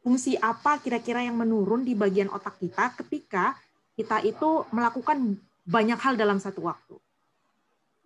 [0.00, 3.54] fungsi apa kira-kira yang menurun di bagian otak kita ketika
[3.94, 5.36] kita itu melakukan
[5.68, 6.96] banyak hal dalam satu waktu.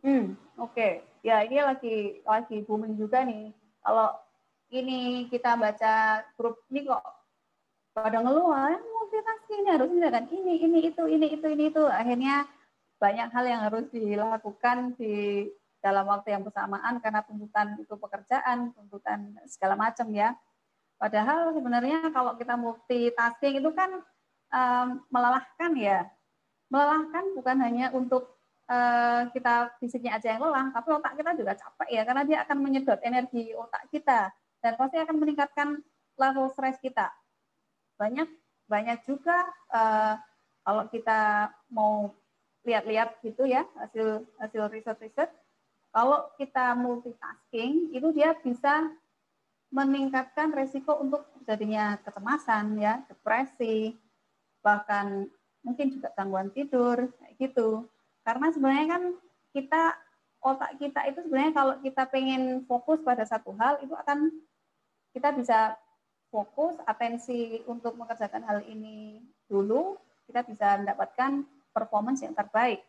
[0.03, 0.75] Hmm, oke.
[0.75, 0.93] Okay.
[1.25, 3.49] Ya, ini lagi lagi booming juga nih.
[3.81, 4.13] Kalau
[4.69, 7.01] ini kita baca grup ini kok
[7.97, 12.45] pada ngeluh, ah, multitasking ini harus kan ini ini itu ini itu ini itu akhirnya
[12.99, 15.49] banyak hal yang harus dilakukan di
[15.85, 20.33] dalam waktu yang bersamaan karena tuntutan itu pekerjaan, tuntutan segala macam ya.
[20.97, 24.01] Padahal sebenarnya kalau kita multitasking itu kan
[24.49, 26.09] um, melelahkan ya
[26.73, 28.35] melelahkan bukan hanya untuk
[28.67, 32.59] uh, kita fisiknya aja yang lelah, tapi otak kita juga capek ya, karena dia akan
[32.59, 34.33] menyedot energi otak kita
[34.65, 35.69] dan pasti akan meningkatkan
[36.19, 37.13] level stres kita.
[38.01, 38.27] Banyak
[38.67, 40.17] banyak juga uh,
[40.65, 42.17] kalau kita mau
[42.65, 45.31] lihat-lihat gitu ya hasil hasil riset-riset,
[45.95, 48.91] kalau kita multitasking itu dia bisa
[49.71, 53.95] meningkatkan resiko untuk terjadinya kecemasan ya, depresi,
[54.59, 55.31] bahkan
[55.63, 57.87] mungkin juga gangguan tidur kayak gitu.
[58.27, 59.03] Karena sebenarnya kan
[59.55, 59.83] kita
[60.43, 64.35] otak kita itu sebenarnya kalau kita pengen fokus pada satu hal itu akan
[65.15, 65.79] kita bisa
[66.35, 69.95] fokus atensi untuk mengerjakan hal ini dulu
[70.27, 72.83] kita bisa mendapatkan performance yang terbaik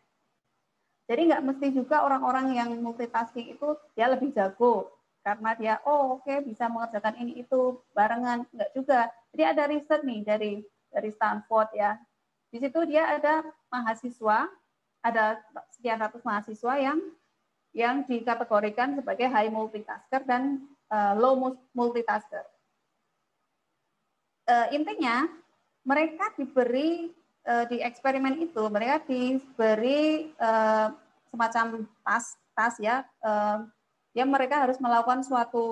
[1.06, 4.90] jadi nggak mesti juga orang-orang yang multitasking itu dia lebih jago
[5.26, 8.46] karena dia oh oke okay, bisa mengerjakan ini itu barengan.
[8.54, 9.10] Nggak juga.
[9.34, 10.52] Jadi ada riset nih dari
[10.94, 11.98] dari Stanford ya.
[12.54, 13.42] Di situ dia ada
[13.74, 14.46] mahasiswa,
[15.02, 15.26] ada
[15.74, 17.02] sekian ratus mahasiswa yang
[17.76, 20.62] yang dikategorikan sebagai high multitasker dan
[20.94, 22.46] uh, low multitasker.
[24.46, 25.26] Uh, intinya
[25.82, 27.10] mereka diberi
[27.48, 30.92] uh, di eksperimen itu mereka diberi uh,
[31.30, 33.64] semacam tas tas ya uh,
[34.12, 35.66] ya mereka harus melakukan suatu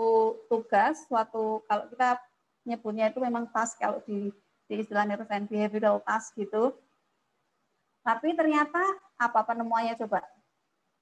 [0.48, 2.20] tugas suatu kalau kita
[2.64, 4.32] nyebutnya itu memang tas kalau di
[4.68, 6.74] di istilah neuroscience behavioral task gitu.
[8.04, 8.80] Tapi ternyata
[9.20, 10.24] apa penemuannya coba?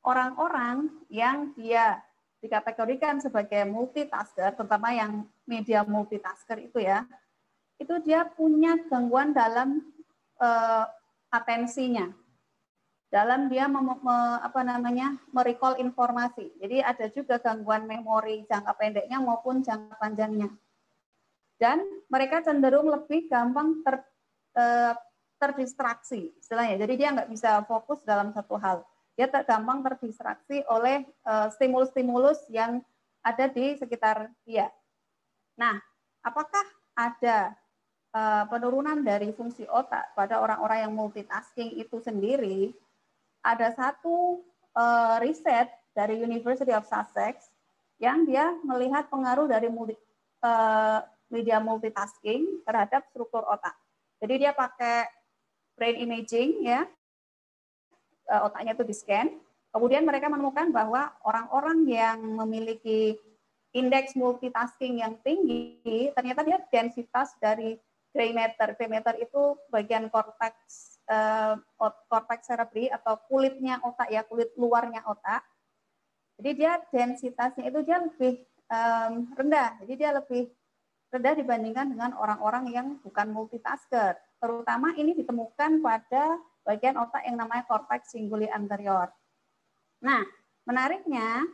[0.01, 2.01] Orang-orang yang dia
[2.41, 7.05] dikategorikan sebagai multitasker, terutama yang media multitasker itu ya,
[7.77, 9.81] itu dia punya gangguan dalam
[10.41, 10.85] uh,
[11.29, 12.09] atensinya,
[13.13, 16.51] dalam dia mem, me, apa namanya merecall informasi.
[16.59, 20.49] Jadi ada juga gangguan memori jangka pendeknya maupun jangka panjangnya
[21.61, 21.77] dan
[22.09, 24.01] mereka cenderung lebih gampang ter,
[24.57, 24.97] eh,
[25.37, 26.81] terdistraksi istilahnya.
[26.81, 28.81] Jadi dia nggak bisa fokus dalam satu hal.
[29.13, 32.81] Dia ter, gampang terdistraksi oleh eh, stimulus-stimulus yang
[33.21, 34.73] ada di sekitar dia.
[35.53, 35.77] Nah,
[36.25, 36.65] apakah
[36.97, 37.60] ada uh,
[38.51, 42.75] penurunan dari fungsi otak pada orang-orang yang multitasking itu sendiri,
[43.39, 44.43] ada satu
[44.75, 47.47] uh, riset dari University of Sussex
[48.03, 50.99] yang dia melihat pengaruh dari uh,
[51.31, 53.73] media multitasking terhadap struktur otak.
[54.19, 55.07] Jadi dia pakai
[55.79, 56.83] brain imaging ya,
[58.27, 59.27] otaknya itu di scan.
[59.71, 63.15] Kemudian mereka menemukan bahwa orang-orang yang memiliki
[63.71, 67.79] indeks multitasking yang tinggi, ternyata dia densitas dari
[68.11, 68.75] gray matter.
[68.75, 71.59] Gray matter itu bagian korteks uh,
[72.07, 75.43] korteks cerebri atau kulitnya otak ya, kulit luarnya otak.
[76.39, 78.43] Jadi dia densitasnya itu dia lebih
[79.35, 79.83] rendah.
[79.83, 80.47] Jadi dia lebih
[81.11, 84.15] rendah dibandingkan dengan orang-orang yang bukan multitasker.
[84.39, 89.11] Terutama ini ditemukan pada bagian otak yang namanya korteks cinguli anterior.
[90.01, 90.23] Nah,
[90.65, 91.45] menariknya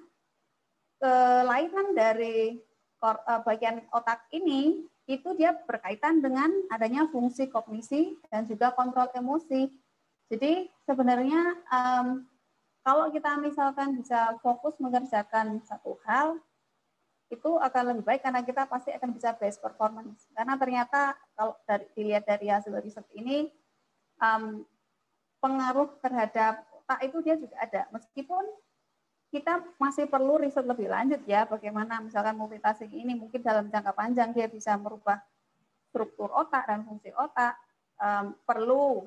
[1.02, 2.62] kelainan dari
[3.02, 9.72] eh, bagian otak ini itu dia berkaitan dengan adanya fungsi kognisi dan juga kontrol emosi.
[10.28, 12.28] Jadi sebenarnya um,
[12.84, 16.36] kalau kita misalkan bisa fokus mengerjakan satu hal,
[17.28, 20.28] itu akan lebih baik karena kita pasti akan bisa best performance.
[20.32, 23.52] Karena ternyata kalau dari, dilihat dari hasil riset ini,
[24.20, 24.64] um,
[25.40, 27.88] pengaruh terhadap otak itu dia juga ada.
[27.92, 28.44] Meskipun
[29.38, 34.34] kita masih perlu riset lebih lanjut ya bagaimana misalkan multitasking ini mungkin dalam jangka panjang
[34.34, 35.22] dia bisa merubah
[35.94, 37.54] struktur otak dan fungsi otak
[38.02, 39.06] um, perlu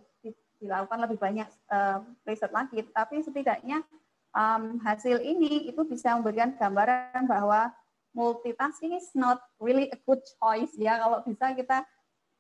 [0.60, 2.84] dilakukan lebih banyak um, riset lagi.
[2.92, 3.82] Tapi setidaknya
[4.36, 7.72] um, hasil ini itu bisa memberikan gambaran bahwa
[8.12, 11.00] multitasking is not really a good choice ya.
[11.00, 11.78] Kalau bisa kita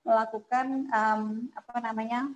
[0.04, 2.30] melakukan um, apa namanya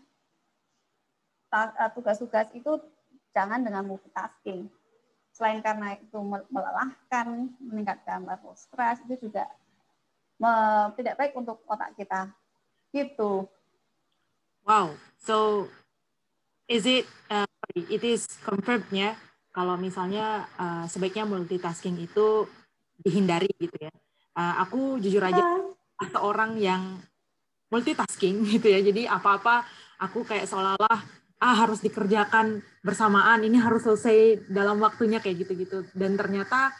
[1.94, 2.82] tugas-tugas itu
[3.30, 4.66] jangan dengan multitasking
[5.34, 6.18] selain karena itu
[6.48, 9.50] melelahkan, meningkatkan level stres, itu juga
[10.94, 12.30] tidak baik untuk otak kita.
[12.94, 13.50] Gitu.
[14.62, 14.94] Wow.
[15.18, 15.66] So
[16.70, 19.18] is it uh, it is confirmed ya
[19.50, 22.46] kalau misalnya uh, sebaiknya multitasking itu
[23.02, 23.92] dihindari gitu ya.
[24.34, 26.08] Uh, aku jujur aja uh.
[26.14, 27.02] seorang yang
[27.74, 28.80] multitasking gitu ya.
[28.80, 29.66] Jadi apa-apa
[29.98, 35.84] aku kayak seolah-olah ah harus dikerjakan bersamaan ini harus selesai dalam waktunya kayak gitu-gitu.
[35.92, 36.72] Dan ternyata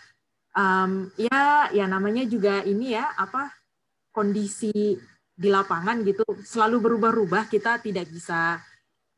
[0.57, 3.53] um, ya ya namanya juga ini ya apa
[4.09, 4.73] kondisi
[5.37, 7.53] di lapangan gitu selalu berubah-ubah.
[7.53, 8.57] Kita tidak bisa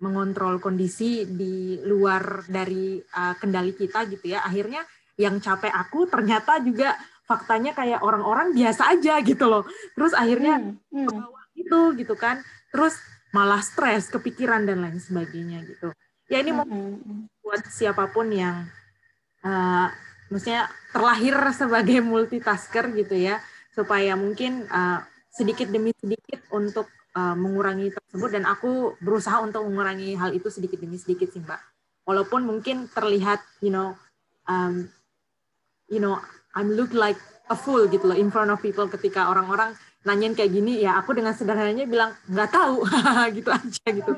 [0.03, 4.43] mengontrol kondisi di luar dari uh, kendali kita gitu ya.
[4.43, 4.83] Akhirnya
[5.15, 9.63] yang capek aku ternyata juga faktanya kayak orang-orang biasa aja gitu loh.
[9.95, 11.23] Terus akhirnya hmm, hmm.
[11.55, 12.43] itu gitu kan.
[12.75, 12.99] Terus
[13.37, 15.93] malah stres, kepikiran dan lain sebagainya gitu.
[16.33, 17.45] Ya ini mm-hmm.
[17.45, 18.65] buat siapa pun yang
[19.45, 19.93] uh,
[20.33, 23.45] maksudnya terlahir sebagai multitasker gitu ya,
[23.77, 30.17] supaya mungkin uh, sedikit demi sedikit untuk uh, mengurangi tersebut dan aku berusaha untuk mengurangi
[30.17, 31.61] hal itu sedikit demi sedikit sih mbak.
[32.09, 33.93] Walaupun mungkin terlihat you know
[34.49, 34.89] um,
[35.93, 36.17] you know
[36.57, 37.21] I'm look like
[37.53, 41.19] a fool gitu loh in front of people ketika orang-orang nanyain kayak gini ya aku
[41.19, 42.87] dengan sederhananya bilang nggak tahu
[43.37, 44.13] gitu aja gitu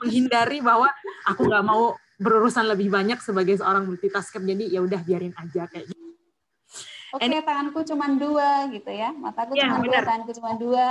[0.00, 0.88] menghindari bahwa
[1.28, 5.92] aku nggak mau berurusan lebih banyak sebagai seorang multitasker jadi ya udah biarin aja kayak
[5.92, 6.04] gitu.
[7.14, 9.08] Oke, okay, tanganku cuma dua gitu ya.
[9.14, 10.86] Mataku ya, cuma dua, tanganku cuma dua.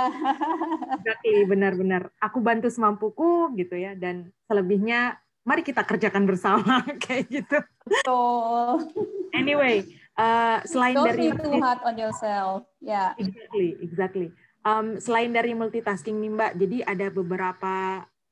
[1.04, 7.58] Berarti benar-benar aku bantu semampuku gitu ya dan selebihnya mari kita kerjakan bersama kayak gitu.
[7.86, 8.90] Betul.
[9.36, 12.64] Anyway, Uh, selain Don't dari be too hard on yourself.
[12.80, 13.12] Ya.
[13.16, 13.28] Yeah.
[13.28, 14.28] Exactly, exactly.
[14.64, 17.74] Um, selain dari multitasking nih Mbak, jadi ada beberapa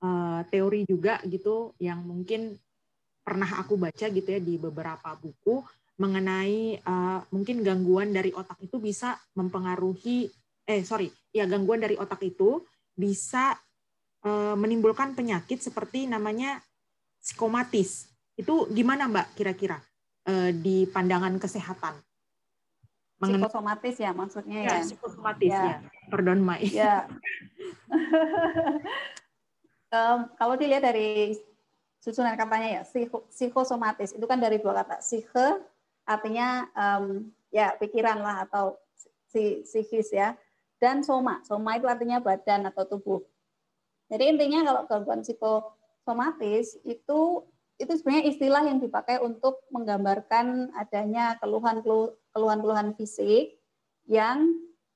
[0.02, 2.56] uh, teori juga gitu yang mungkin
[3.24, 5.64] pernah aku baca gitu ya di beberapa buku
[5.96, 10.28] mengenai uh, mungkin gangguan dari otak itu bisa mempengaruhi
[10.66, 13.54] eh sorry ya gangguan dari otak itu bisa
[14.26, 16.60] uh, menimbulkan penyakit seperti namanya
[17.22, 19.78] psikomatis itu gimana Mbak kira-kira?
[20.28, 21.96] Uh, di pandangan kesehatan.
[23.24, 24.70] psikosomatis ya maksudnya ya.
[24.76, 24.80] ya.
[24.84, 25.64] Psikosomatis ya.
[25.64, 25.76] ya.
[26.12, 26.68] Pardon Mai.
[26.68, 27.08] Ya.
[29.94, 31.32] um, kalau dilihat dari
[32.04, 32.82] susunan katanya ya
[33.32, 35.64] psikosomatis itu kan dari dua kata psike
[36.04, 38.76] artinya um, ya pikiran lah atau
[39.32, 40.36] psikis ya
[40.76, 43.24] dan soma soma itu artinya badan atau tubuh
[44.12, 47.40] jadi intinya kalau gangguan psikosomatis itu
[47.74, 53.58] itu sebenarnya istilah yang dipakai untuk menggambarkan adanya keluhan-keluhan fisik
[54.06, 54.46] yang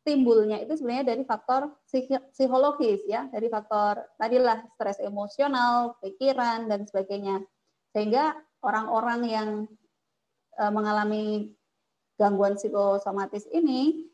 [0.07, 1.75] timbulnya itu sebenarnya dari faktor
[2.33, 7.45] psikologis ya, dari faktor tadilah stres emosional, pikiran dan sebagainya.
[7.93, 8.33] Sehingga
[8.65, 9.49] orang-orang yang
[10.57, 11.53] e, mengalami
[12.17, 14.09] gangguan psikosomatis ini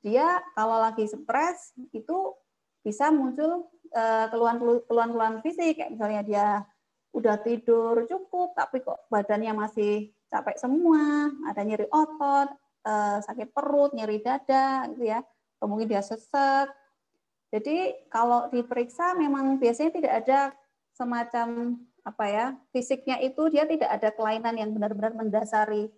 [0.00, 2.36] dia kalau lagi stres itu
[2.80, 3.68] bisa muncul
[4.32, 6.46] keluhan-keluhan fisik kayak misalnya dia
[7.10, 12.48] udah tidur cukup tapi kok badannya masih capek semua, ada nyeri otot,
[12.86, 15.20] eh, sakit perut, nyeri dada gitu ya.
[15.60, 16.70] Mungkin dia sesek.
[17.50, 20.40] Jadi kalau diperiksa memang biasanya tidak ada
[20.94, 25.92] semacam apa ya fisiknya itu dia tidak ada kelainan yang benar-benar mendasari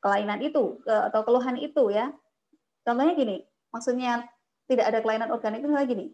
[0.00, 2.14] kelainan itu atau keluhan itu ya.
[2.86, 4.26] Contohnya gini, maksudnya
[4.66, 6.06] tidak ada kelainan organik itu misalnya gini.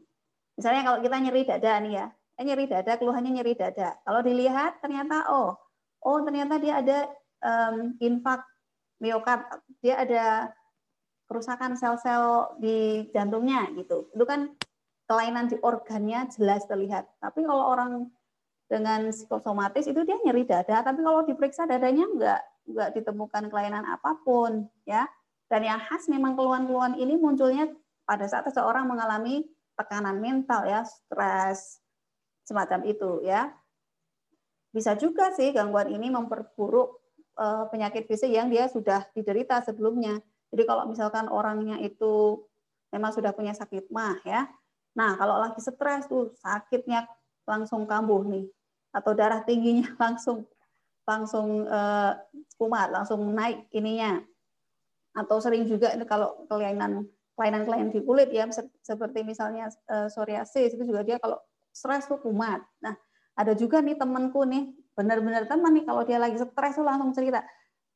[0.59, 2.07] Misalnya kalau kita nyeri dada nih ya,
[2.39, 3.99] eh, nyeri dada, keluhannya nyeri dada.
[4.07, 5.59] Kalau dilihat ternyata oh,
[6.07, 6.99] oh ternyata dia ada
[7.43, 8.47] um, infak
[9.03, 9.43] miokard,
[9.83, 10.55] dia ada
[11.27, 14.09] kerusakan sel-sel di jantungnya gitu.
[14.15, 14.55] Itu kan
[15.11, 17.05] kelainan di organnya jelas terlihat.
[17.21, 18.09] Tapi kalau orang
[18.69, 24.15] dengan psikosomatis itu dia nyeri dada, tapi kalau diperiksa dadanya enggak enggak ditemukan kelainan apa
[24.23, 25.09] pun ya.
[25.49, 27.73] Dan yang khas memang keluhan-keluhan ini munculnya
[28.05, 29.49] pada saat seseorang mengalami
[29.81, 31.81] tekanan mental ya, stres
[32.49, 33.53] semacam itu ya.
[34.73, 36.97] Bisa juga sih gangguan ini memperburuk
[37.37, 40.17] eh, penyakit fisik yang dia sudah diderita sebelumnya.
[40.49, 42.41] Jadi kalau misalkan orangnya itu
[42.89, 44.49] memang sudah punya sakit mah ya.
[44.97, 47.05] Nah, kalau lagi stres tuh sakitnya
[47.45, 48.49] langsung kambuh nih
[48.93, 50.49] atau darah tingginya langsung
[51.05, 52.13] langsung uh,
[52.61, 54.21] kumat, langsung naik ininya.
[55.17, 58.51] Atau sering juga ini kalau kelainan kelainan-kelainan di kulit ya
[58.83, 61.39] seperti misalnya uh, psoriasis itu juga dia kalau
[61.79, 62.59] stres tuh kumat.
[62.83, 62.99] Nah,
[63.39, 67.47] ada juga nih temanku nih, benar-benar teman nih kalau dia lagi stres tuh langsung cerita,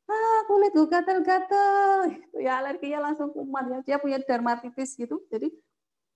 [0.07, 2.15] ah kulit gue gatel-gatel,
[2.47, 3.79] ya alerginya langsung kumat ya.
[3.83, 5.51] Dia punya dermatitis gitu, jadi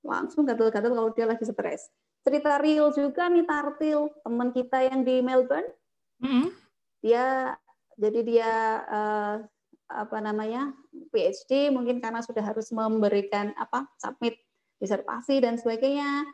[0.07, 1.91] langsung gatel-gatel kalau dia lagi stres
[2.27, 5.71] cerita real juga nih Tartil teman kita yang di Melbourne
[6.19, 6.47] mm -hmm.
[6.99, 7.55] dia
[7.95, 8.51] jadi dia
[8.83, 9.35] uh,
[9.87, 10.75] apa namanya
[11.15, 14.35] PhD mungkin karena sudah harus memberikan apa submit
[14.83, 16.27] disertasi dan sebagainya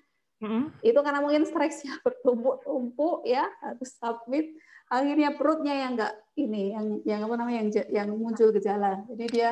[0.44, 0.64] mm -hmm.
[0.84, 4.52] itu karena mungkin stresnya bertumpuk-tumpuk ya harus submit
[4.91, 9.50] akhirnya perutnya yang enggak ini yang yang apa namanya yang yang muncul gejala jadi dia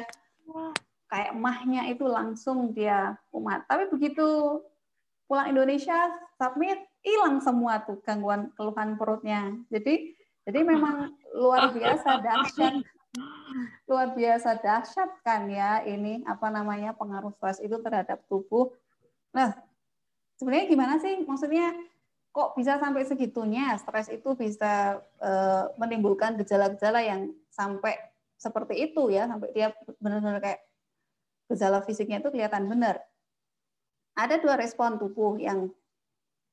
[1.08, 4.60] kayak mahnya itu langsung dia umat tapi begitu
[5.32, 9.56] pulang Indonesia submit hilang semua tuh gangguan keluhan perutnya.
[9.72, 10.12] Jadi
[10.44, 12.84] jadi memang luar biasa dahsyat
[13.90, 18.76] luar biasa dahsyat kan ya ini apa namanya pengaruh stres itu terhadap tubuh.
[19.32, 19.56] Nah,
[20.42, 21.70] sebenarnya gimana sih maksudnya
[22.34, 25.32] kok bisa sampai segitunya stres itu bisa e,
[25.78, 27.94] menimbulkan gejala-gejala yang sampai
[28.42, 29.70] seperti itu ya sampai dia
[30.02, 30.66] benar-benar kayak
[31.52, 33.04] gejala fisiknya itu kelihatan benar
[34.18, 35.70] ada dua respon tubuh yang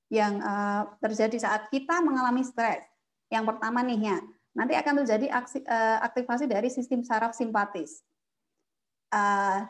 [0.08, 2.80] yang uh, terjadi saat kita mengalami stres.
[3.28, 4.18] Yang pertama nih ya,
[4.56, 8.00] nanti akan terjadi aksi, uh, aktivasi dari sistem saraf simpatis.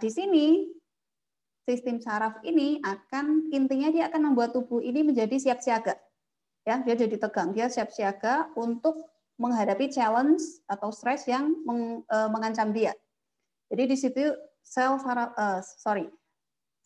[0.02, 0.66] Di sini
[1.68, 6.00] sistem saraf ini akan intinya dia akan membuat tubuh ini menjadi siap siaga.
[6.64, 8.96] Ya, dia jadi tegang, dia siap siaga untuk
[9.36, 12.96] menghadapi challenge atau stres yang meng, uh, mengancam dia.
[13.68, 14.24] Jadi di situ
[14.64, 16.08] sel saraf uh, sorry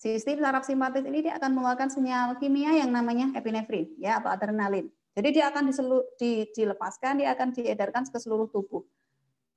[0.03, 4.91] Sistem saraf simpatis ini dia akan mengeluarkan sinyal kimia yang namanya epinefrin ya atau adrenalin.
[5.15, 8.83] Jadi dia akan diselu, di, dilepaskan, dia akan diedarkan ke seluruh tubuh.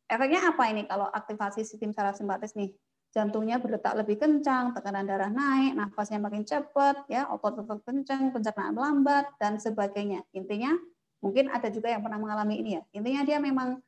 [0.05, 2.69] Efeknya apa ini kalau aktivasi sistem saraf simpatis nih?
[3.15, 9.31] Jantungnya berdetak lebih kencang, tekanan darah naik, nafasnya makin cepat, ya otot-otot kencang, pencernaan lambat
[9.39, 10.27] dan sebagainya.
[10.35, 10.75] Intinya
[11.23, 12.83] mungkin ada juga yang pernah mengalami ini ya.
[12.91, 13.79] Intinya dia memang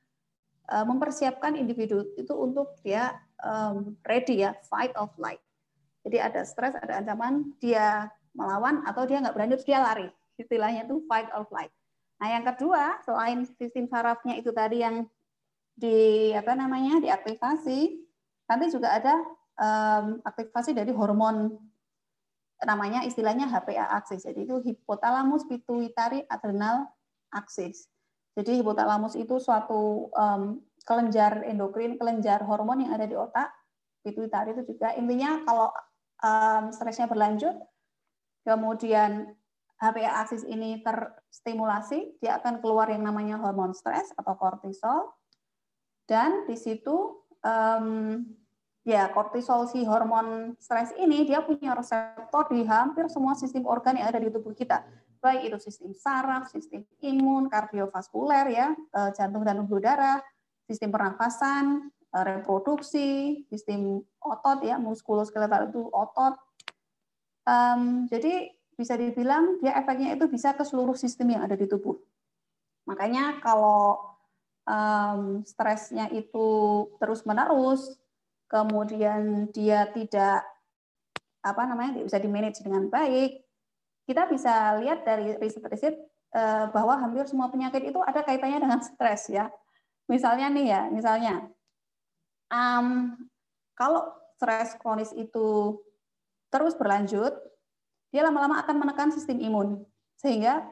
[0.71, 5.43] uh, mempersiapkan individu itu untuk dia um, ready ya, fight of life
[6.07, 10.07] jadi ada stres, ada ancaman, dia melawan atau dia nggak berani, dia lari.
[10.39, 11.67] Istilahnya itu fight or flight.
[12.23, 15.03] Nah yang kedua, selain sistem sarafnya itu tadi yang
[15.75, 18.06] di apa namanya diaktifasi,
[18.47, 19.15] nanti juga ada
[19.59, 21.55] um, aktivasi dari hormon
[22.65, 24.25] namanya istilahnya HPA axis.
[24.25, 26.89] Jadi itu hipotalamus pituitari adrenal
[27.29, 27.85] axis.
[28.33, 33.49] Jadi hipotalamus itu suatu um, kelenjar endokrin, kelenjar hormon yang ada di otak.
[34.01, 35.69] Pituitari itu juga intinya kalau
[36.23, 37.53] um, stresnya berlanjut,
[38.47, 39.35] kemudian
[39.77, 45.13] HPA aksis ini terstimulasi, dia akan keluar yang namanya hormon stres atau kortisol,
[46.09, 47.87] dan di situ um,
[48.83, 54.11] ya kortisol si hormon stres ini dia punya reseptor di hampir semua sistem organ yang
[54.11, 54.83] ada di tubuh kita,
[55.23, 60.19] baik itu sistem saraf, sistem imun, kardiovaskuler ya, eh, jantung dan pembuluh darah,
[60.67, 66.39] sistem pernafasan, Eh, reproduksi, sistem otot ya, muskuloskeletal itu otot.
[67.43, 71.99] Um, jadi bisa dibilang dia efeknya itu bisa ke seluruh sistem yang ada di tubuh.
[72.87, 73.99] Makanya kalau
[74.67, 76.47] um, stresnya itu
[76.99, 77.95] terus menerus,
[78.51, 80.43] kemudian dia tidak
[81.41, 83.39] apa namanya bisa di manage dengan baik,
[84.03, 85.95] kita bisa lihat dari riset-riset
[86.35, 89.47] eh, bahwa hampir semua penyakit itu ada kaitannya dengan stres ya.
[90.07, 91.47] Misalnya nih ya, misalnya
[92.51, 93.15] um,
[93.75, 95.79] kalau stres kronis itu
[96.47, 97.35] terus berlanjut,
[98.11, 99.83] dia lama-lama akan menekan sistem imun
[100.15, 100.63] sehingga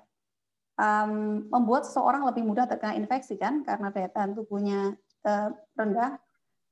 [0.79, 4.95] um, membuat seseorang lebih mudah terkena infeksi kan karena daya tahan tubuhnya
[5.27, 6.19] uh, rendah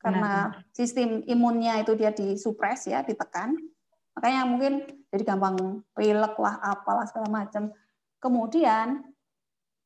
[0.04, 3.56] karena sistem imunnya itu dia disupres ya, ditekan.
[4.20, 7.72] Makanya mungkin jadi gampang pilek lah, apalah segala macam.
[8.20, 8.99] Kemudian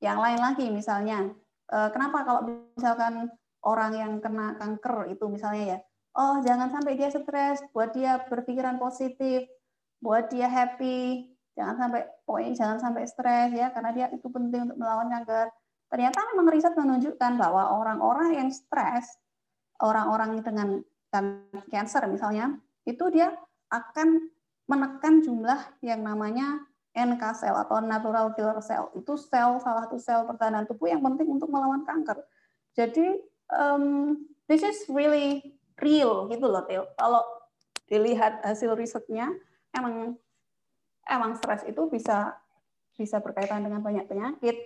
[0.02, 1.30] yang lain lagi misalnya,
[1.70, 2.42] eh, kenapa kalau
[2.74, 3.30] misalkan
[3.62, 5.80] orang yang kena kanker itu misalnya ya,
[6.18, 9.46] oh jangan sampai dia stres, buat dia berpikiran positif,
[10.02, 14.78] buat dia happy, jangan sampai pokoknya jangan sampai stres ya karena dia itu penting untuk
[14.78, 15.50] melawan kanker.
[15.90, 19.18] Ternyata memang riset menunjukkan bahwa orang-orang yang stres
[19.82, 20.82] orang-orang dengan
[21.72, 23.34] cancer misalnya, itu dia
[23.74, 24.30] akan
[24.68, 28.92] menekan jumlah yang namanya NK cell atau natural killer cell.
[28.98, 32.20] Itu sel salah satu sel pertahanan tubuh yang penting untuk melawan kanker.
[32.76, 33.22] Jadi
[33.54, 34.18] um,
[34.50, 36.90] this is really real gitu loh Theo.
[36.98, 37.24] Kalau
[37.88, 39.32] dilihat hasil risetnya
[39.72, 40.20] emang
[41.10, 42.36] emang stres itu bisa
[42.98, 44.58] bisa berkaitan dengan banyak penyakit.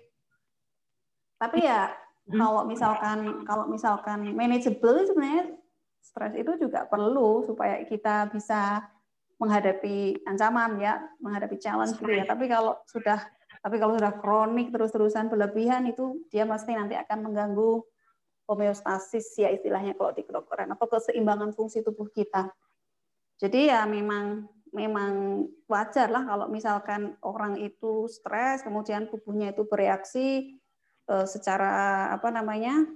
[1.42, 1.92] Tapi ya
[2.30, 2.38] Hmm.
[2.38, 5.58] Kalau misalkan kalau misalkan manageable sebenarnya
[6.02, 8.86] stres itu juga perlu supaya kita bisa
[9.42, 12.30] menghadapi ancaman ya, menghadapi challenge gitu ya.
[12.30, 13.26] Tapi kalau sudah
[13.62, 17.82] tapi kalau sudah kronik terus-terusan berlebihan itu dia pasti nanti akan mengganggu
[18.50, 22.54] homeostasis ya istilahnya kalau di kedokteran atau keseimbangan fungsi tubuh kita.
[23.42, 30.62] Jadi ya memang memang wajar lah kalau misalkan orang itu stres kemudian tubuhnya itu bereaksi
[31.12, 32.88] Eh, secara apa namanya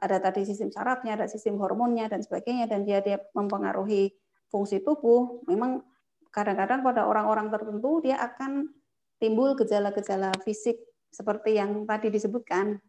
[0.00, 4.16] ada tadi sistem sarafnya, ada sistem hormonnya dan sebagainya dan dia dia mempengaruhi
[4.48, 5.44] fungsi tubuh.
[5.44, 5.84] Memang
[6.32, 8.72] kadang-kadang pada orang-orang tertentu dia akan
[9.20, 10.80] timbul gejala-gejala fisik
[11.12, 12.80] seperti yang tadi disebutkan.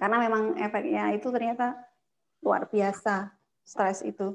[0.00, 1.76] Karena memang efeknya itu ternyata
[2.40, 4.32] luar biasa stres itu.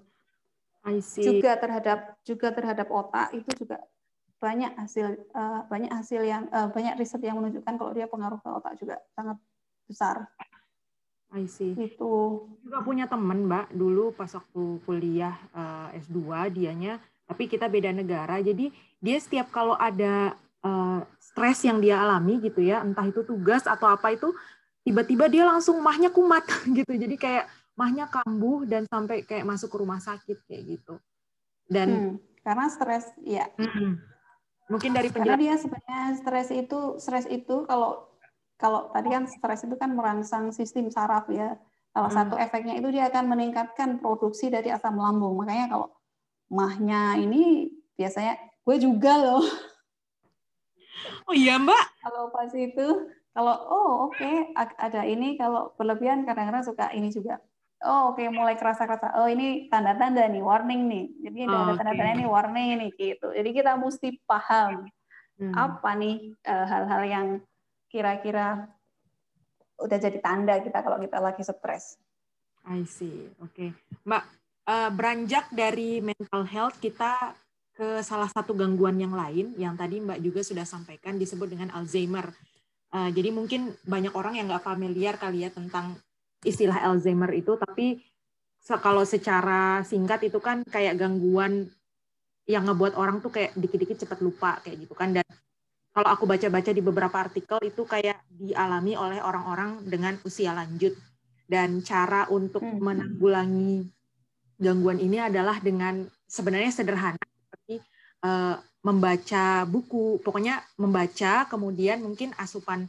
[1.23, 3.79] Juga terhadap juga terhadap otak itu juga
[4.43, 8.49] banyak hasil uh, banyak hasil yang uh, banyak riset yang menunjukkan kalau dia pengaruh ke
[8.51, 9.39] otak juga sangat
[9.87, 10.27] besar.
[11.33, 11.73] I see.
[11.73, 17.95] Itu juga punya teman Mbak dulu pas waktu kuliah uh, S2 dianya tapi kita beda
[17.95, 18.43] negara.
[18.43, 18.69] Jadi
[18.99, 23.89] dia setiap kalau ada uh, stres yang dia alami gitu ya, entah itu tugas atau
[23.89, 24.29] apa itu
[24.83, 26.43] tiba-tiba dia langsung mahnya kumat
[26.77, 26.93] gitu.
[26.93, 30.95] Jadi kayak mahnya kambuh dan sampai kayak masuk ke rumah sakit kayak gitu.
[31.65, 32.15] Dan hmm,
[32.45, 33.49] karena stres ya.
[33.57, 34.13] Hmm
[34.71, 35.37] Mungkin dari penjelasan.
[35.37, 38.07] Karena dia sebenarnya stres itu stres itu kalau
[38.55, 41.59] kalau tadi kan stres itu kan merangsang sistem saraf ya.
[41.91, 42.17] Salah hmm.
[42.17, 45.35] satu efeknya itu dia akan meningkatkan produksi dari asam lambung.
[45.35, 45.87] Makanya kalau
[46.47, 47.69] mahnya ini
[47.99, 49.43] biasanya gue juga loh.
[51.27, 51.99] Oh iya Mbak.
[51.99, 52.87] Kalau pas itu
[53.35, 57.43] kalau oh oke okay, ada ini kalau berlebihan kadang-kadang suka ini juga
[57.83, 62.13] oh oke okay, mulai kerasa-kerasa oh ini tanda-tanda nih warning nih jadi oh, ada tanda-tanda
[62.17, 64.87] ini warning nih gitu jadi kita mesti paham
[65.39, 65.53] hmm.
[65.53, 67.27] apa nih eh, hal-hal uh, yang
[67.91, 68.65] kira-kira
[69.77, 71.99] udah jadi tanda kita kalau kita lagi stres.
[72.63, 73.69] I see, oke, okay.
[74.07, 74.23] Mbak
[74.71, 77.35] uh, beranjak dari mental health kita
[77.73, 82.31] ke salah satu gangguan yang lain yang tadi Mbak juga sudah sampaikan disebut dengan Alzheimer.
[82.93, 85.97] Uh, jadi mungkin banyak orang yang nggak familiar kali ya tentang
[86.43, 88.03] istilah Alzheimer itu, tapi
[88.63, 91.67] kalau secara singkat itu kan kayak gangguan
[92.47, 95.11] yang ngebuat orang tuh kayak dikit-dikit cepat lupa kayak gitu kan.
[95.11, 95.27] Dan
[95.91, 100.95] kalau aku baca-baca di beberapa artikel itu kayak dialami oleh orang-orang dengan usia lanjut.
[101.43, 102.79] Dan cara untuk hmm.
[102.79, 103.83] menanggulangi
[104.57, 107.83] gangguan ini adalah dengan sebenarnya sederhana seperti
[108.23, 110.23] uh, membaca buku.
[110.23, 112.87] Pokoknya membaca kemudian mungkin asupan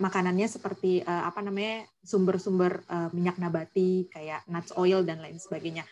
[0.00, 5.86] makanannya seperti uh, apa namanya sumber-sumber uh, minyak nabati kayak nuts oil dan lain sebagainya.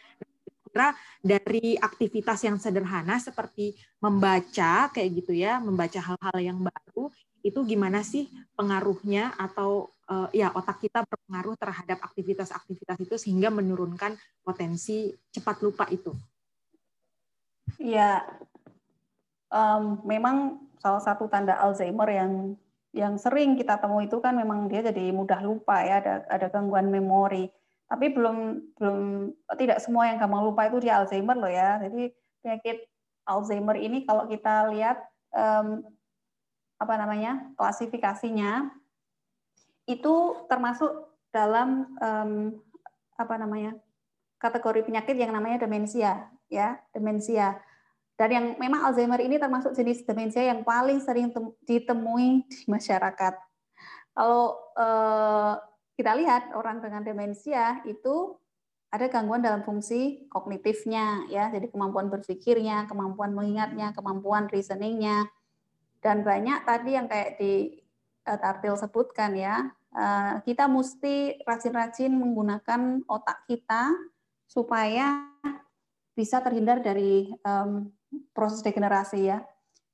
[0.68, 0.92] Kira
[1.22, 7.08] dari aktivitas yang sederhana seperti membaca kayak gitu ya, membaca hal-hal yang baru
[7.44, 8.26] itu gimana sih
[8.56, 9.92] pengaruhnya atau
[10.32, 16.12] ya otak kita berpengaruh terhadap aktivitas-aktivitas itu sehingga menurunkan potensi cepat lupa itu.
[17.80, 18.24] Ya,
[19.48, 22.32] um, memang salah satu tanda Alzheimer yang
[22.94, 26.88] yang sering kita temui itu kan memang dia jadi mudah lupa ya ada ada gangguan
[26.88, 27.50] memori.
[27.90, 28.98] Tapi belum belum
[29.58, 31.82] tidak semua yang gampang lupa itu dia Alzheimer loh ya.
[31.82, 32.86] Jadi penyakit
[33.26, 35.02] Alzheimer ini kalau kita lihat
[35.34, 35.82] um,
[36.78, 38.70] apa namanya klasifikasinya
[39.90, 42.54] itu termasuk dalam um,
[43.18, 43.74] apa namanya
[44.38, 47.58] kategori penyakit yang namanya demensia ya demensia
[48.14, 51.34] Dan yang memang Alzheimer ini termasuk jenis demensia yang paling sering
[51.66, 53.34] ditemui di masyarakat.
[54.14, 55.54] Kalau eh,
[55.98, 58.38] kita lihat orang dengan demensia itu
[58.94, 65.26] ada gangguan dalam fungsi kognitifnya ya, jadi kemampuan berpikirnya, kemampuan mengingatnya, kemampuan reasoningnya,
[65.98, 67.82] dan banyak tadi yang kayak di
[68.30, 69.66] uh, Tartil sebutkan ya,
[69.98, 73.90] uh, kita mesti rajin-rajin menggunakan otak kita
[74.46, 75.26] supaya
[76.14, 77.90] bisa terhindar dari um,
[78.34, 79.42] proses degenerasi ya.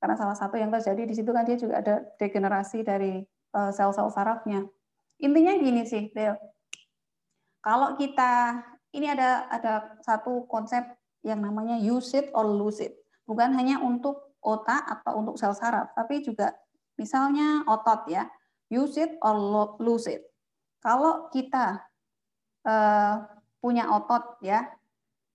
[0.00, 4.08] Karena salah satu yang terjadi di situ kan dia juga ada degenerasi dari eh, sel-sel
[4.08, 4.64] sarafnya.
[5.20, 6.36] Intinya gini sih, Del.
[7.60, 8.64] Kalau kita
[8.96, 10.80] ini ada ada satu konsep
[11.20, 12.96] yang namanya use it or lose it.
[13.28, 16.56] Bukan hanya untuk otak atau untuk sel saraf, tapi juga
[16.96, 18.24] misalnya otot ya.
[18.72, 19.36] Use it or
[19.76, 20.24] lose it.
[20.80, 21.84] Kalau kita
[22.64, 23.14] uh,
[23.60, 24.64] punya otot ya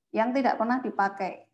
[0.09, 1.44] yang tidak pernah dipakai,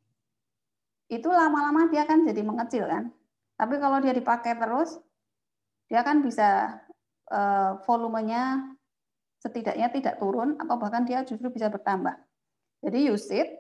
[1.12, 3.12] itu lama-lama dia kan jadi mengecil kan.
[3.60, 4.96] Tapi kalau dia dipakai terus,
[5.92, 6.80] dia kan bisa
[7.28, 8.72] uh, volumenya
[9.44, 12.16] setidaknya tidak turun atau bahkan dia justru bisa bertambah.
[12.80, 13.60] Jadi use it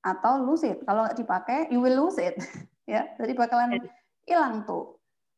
[0.00, 0.80] atau lose it.
[0.88, 2.32] Kalau nggak dipakai, you will lose it.
[2.90, 3.76] ya, jadi bakalan
[4.24, 4.96] hilang tuh.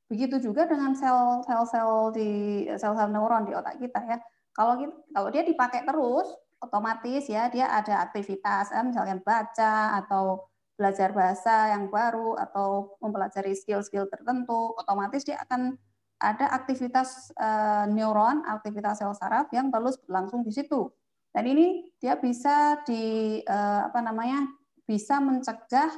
[0.09, 2.31] Begitu juga dengan sel-sel di
[2.79, 4.17] sel-sel neuron di otak kita ya.
[4.57, 4.81] Kalau
[5.13, 6.33] kalau dia dipakai terus,
[6.65, 10.48] otomatis ya dia ada aktivitas, eh, misalnya baca atau
[10.79, 15.75] belajar bahasa yang baru atau mempelajari skill-skill tertentu, otomatis dia akan
[16.23, 20.87] ada aktivitas uh, neuron, aktivitas sel saraf yang terus berlangsung di situ.
[21.35, 24.47] Dan ini dia bisa di uh, apa namanya?
[24.89, 25.93] bisa mencegah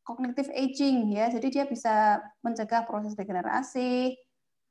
[0.00, 1.28] cognitive aging ya.
[1.28, 4.16] Jadi dia bisa mencegah proses degenerasi.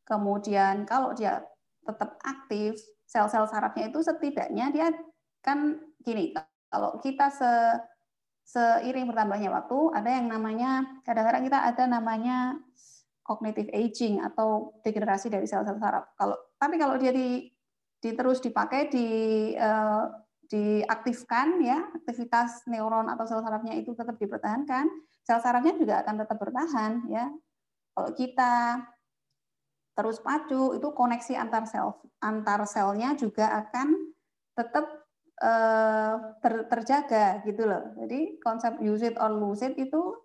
[0.10, 1.46] Kemudian kalau dia
[1.86, 4.90] tetap aktif, sel-sel sarafnya itu setidaknya dia
[5.46, 6.34] kan gini,
[6.70, 7.52] kalau kita se
[8.50, 12.58] seiring bertambahnya waktu ada yang namanya kadang-kadang kita ada namanya
[13.22, 16.18] cognitive aging atau degenerasi dari sel-sel saraf.
[16.18, 17.46] Kalau tapi kalau dia di,
[18.02, 19.08] di terus dipakai di
[19.54, 20.10] uh,
[20.50, 24.90] diaktifkan ya aktivitas neuron atau sel sarafnya itu tetap dipertahankan,
[25.22, 27.30] sel sarafnya juga akan tetap bertahan ya.
[27.94, 28.82] Kalau kita
[29.94, 33.94] terus pacu itu koneksi antar sel antar selnya juga akan
[34.58, 34.99] tetap
[35.40, 37.96] ter, terjaga gitu loh.
[37.96, 40.16] Jadi konsep use it or lose it itu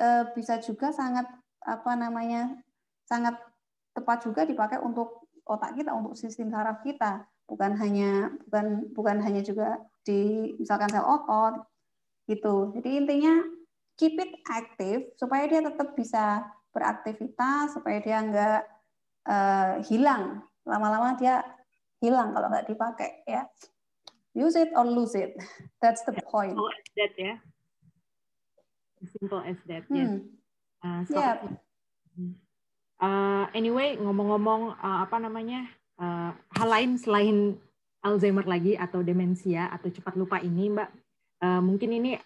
[0.00, 1.28] uh, bisa juga sangat
[1.62, 2.56] apa namanya
[3.04, 3.36] sangat
[3.92, 7.28] tepat juga dipakai untuk otak kita, untuk sistem saraf kita.
[7.44, 11.68] Bukan hanya bukan bukan hanya juga di misalkan sel otot
[12.24, 12.72] gitu.
[12.72, 13.44] Jadi intinya
[14.00, 18.60] keep it active supaya dia tetap bisa beraktivitas, supaya dia nggak
[19.28, 20.40] uh, hilang.
[20.64, 21.44] Lama-lama dia
[22.00, 23.44] hilang kalau nggak dipakai ya
[24.34, 25.36] use it or lose it.
[25.82, 26.56] That's the point.
[26.56, 27.34] Simple as that ya.
[29.02, 29.84] Simple as that.
[29.88, 30.18] Hmm.
[30.82, 31.38] Uh, so, yeah.
[32.98, 37.38] uh, anyway, ngomong-ngomong uh, apa namanya uh, hal lain selain
[38.02, 40.90] Alzheimer lagi atau demensia atau cepat lupa ini, Mbak,
[41.46, 42.18] uh, mungkin ini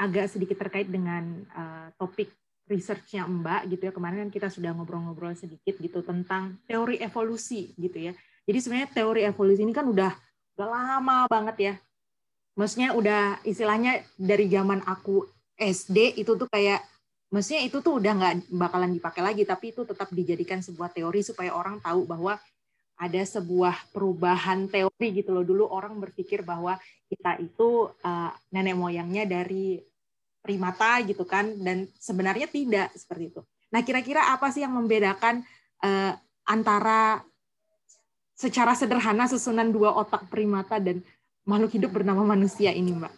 [0.00, 2.32] agak sedikit terkait dengan uh, topik
[2.64, 8.08] researchnya Mbak gitu ya kemarin kan kita sudah ngobrol-ngobrol sedikit gitu tentang teori evolusi gitu
[8.08, 8.12] ya.
[8.48, 10.16] Jadi sebenarnya teori evolusi ini kan udah
[10.56, 11.74] udah lama banget ya.
[12.52, 15.24] Maksudnya udah istilahnya dari zaman aku
[15.56, 16.84] SD itu tuh kayak
[17.32, 21.56] maksudnya itu tuh udah nggak bakalan dipakai lagi tapi itu tetap dijadikan sebuah teori supaya
[21.56, 22.36] orang tahu bahwa
[23.00, 26.76] ada sebuah perubahan teori gitu loh dulu orang berpikir bahwa
[27.08, 29.80] kita itu uh, nenek moyangnya dari
[30.44, 33.40] primata gitu kan dan sebenarnya tidak seperti itu.
[33.72, 35.40] Nah kira-kira apa sih yang membedakan
[35.80, 36.12] uh,
[36.44, 37.24] antara
[38.42, 40.98] secara sederhana susunan dua otak primata dan
[41.46, 43.14] makhluk hidup bernama manusia ini, Mbak?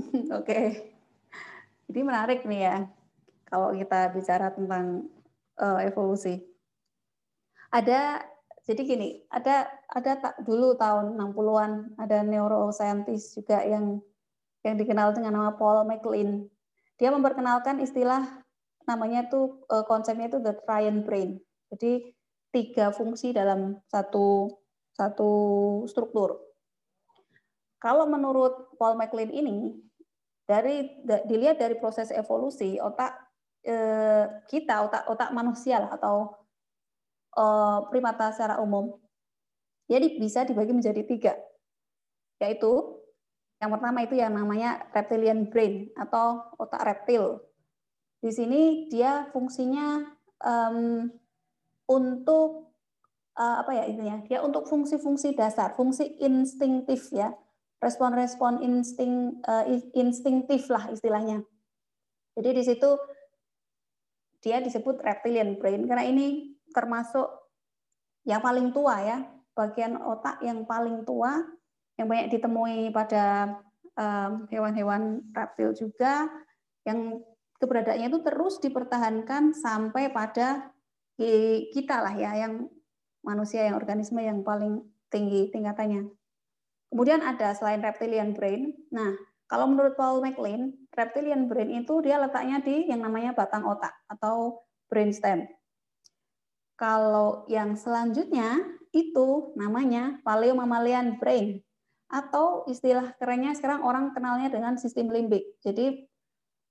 [0.40, 0.60] Oke.
[1.92, 2.76] Ini menarik nih ya
[3.52, 5.12] kalau kita bicara tentang
[5.60, 6.40] uh, evolusi.
[7.68, 8.24] Ada
[8.64, 14.02] jadi gini, ada ada tak dulu tahun 60-an ada neuroscientist juga yang
[14.66, 16.50] yang dikenal dengan nama Paul MacLean.
[16.98, 18.24] Dia memperkenalkan istilah
[18.88, 21.38] namanya tuh eh, konsepnya itu the triune brain.
[21.70, 22.15] Jadi
[22.56, 24.48] tiga fungsi dalam satu
[24.96, 25.30] satu
[25.84, 26.40] struktur.
[27.76, 29.76] Kalau menurut Paul MacLean ini,
[30.48, 33.12] dari dilihat dari proses evolusi otak
[33.60, 36.32] eh, kita, otak otak manusia lah atau
[37.36, 38.96] eh, primata secara umum,
[39.84, 41.36] jadi bisa dibagi menjadi tiga,
[42.40, 42.72] yaitu
[43.60, 47.44] yang pertama itu yang namanya reptilian brain atau otak reptil.
[48.24, 50.16] Di sini dia fungsinya
[51.86, 52.74] untuk
[53.38, 57.34] uh, apa ya intinya dia untuk fungsi-fungsi dasar fungsi instingtif ya.
[57.76, 61.44] Respon-respon insting uh, instinktif lah istilahnya.
[62.32, 62.90] Jadi di situ
[64.40, 67.28] dia disebut reptilian brain karena ini termasuk
[68.24, 69.18] yang paling tua ya,
[69.52, 71.44] bagian otak yang paling tua
[71.96, 73.56] yang banyak ditemui pada
[74.52, 76.28] hewan-hewan um, reptil juga
[76.84, 77.24] yang
[77.56, 80.68] keberadaannya itu terus dipertahankan sampai pada
[81.72, 82.68] kita lah ya yang
[83.24, 86.06] manusia yang organisme yang paling tinggi tingkatannya.
[86.92, 88.70] Kemudian ada selain reptilian brain.
[88.94, 89.16] Nah,
[89.50, 94.62] kalau menurut Paul MacLean, reptilian brain itu dia letaknya di yang namanya batang otak atau
[94.86, 95.50] brainstem.
[96.76, 98.60] Kalau yang selanjutnya
[98.92, 101.64] itu namanya paleomammalian brain
[102.06, 105.58] atau istilah kerennya sekarang orang kenalnya dengan sistem limbik.
[105.64, 106.06] Jadi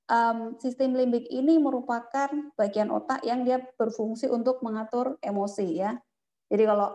[0.10, 5.98] um, sistem limbik ini merupakan bagian otak yang dia berfungsi untuk mengatur emosi ya.
[6.50, 6.94] Jadi kalau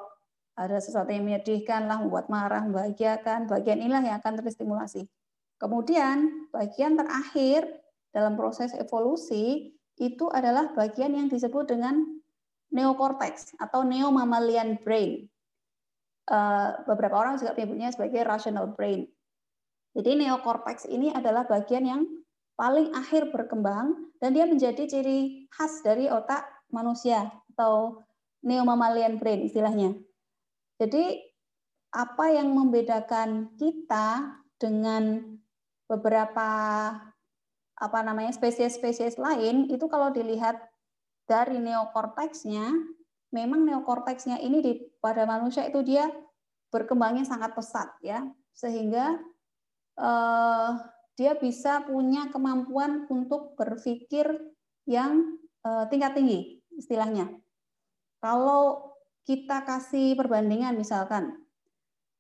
[0.59, 5.09] ada sesuatu yang menyedihkan lah, membuat marah, membahagiakan, bagian inilah yang akan terstimulasi.
[5.57, 7.69] Kemudian bagian terakhir
[8.13, 12.01] dalam proses evolusi itu adalah bagian yang disebut dengan
[12.73, 15.29] neokortex atau neomammalian brain.
[16.31, 19.09] Eh, beberapa orang juga menyebutnya sebagai rational brain.
[19.97, 22.01] Jadi neokortex ini adalah bagian yang
[22.61, 28.05] paling akhir berkembang dan dia menjadi ciri khas dari otak manusia atau
[28.45, 29.97] neomammalian brain istilahnya.
[30.77, 31.25] Jadi
[31.97, 35.25] apa yang membedakan kita dengan
[35.89, 36.49] beberapa
[37.81, 40.61] apa namanya spesies-spesies lain itu kalau dilihat
[41.25, 42.77] dari neokorteksnya
[43.33, 46.13] memang neokorteksnya ini di pada manusia itu dia
[46.69, 48.21] berkembangnya sangat pesat ya
[48.53, 49.17] sehingga
[49.97, 50.71] eh,
[51.21, 54.25] dia bisa punya kemampuan untuk berpikir
[54.89, 57.29] yang eh, tingkat tinggi istilahnya.
[58.25, 58.97] Kalau
[59.29, 61.45] kita kasih perbandingan misalkan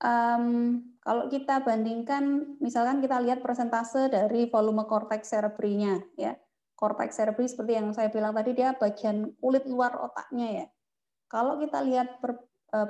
[0.05, 6.37] um, kalau kita bandingkan misalkan kita lihat persentase dari volume korteks cerebrinya ya
[6.77, 10.67] korteks cerebri seperti yang saya bilang tadi dia bagian kulit luar otaknya ya
[11.31, 12.37] kalau kita lihat per,
[12.73, 12.87] uh,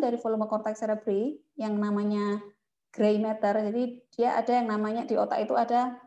[0.00, 2.40] dari volume korteks cerebri yang namanya
[2.94, 3.82] gray matter, jadi
[4.14, 5.98] dia ada yang namanya di otak itu ada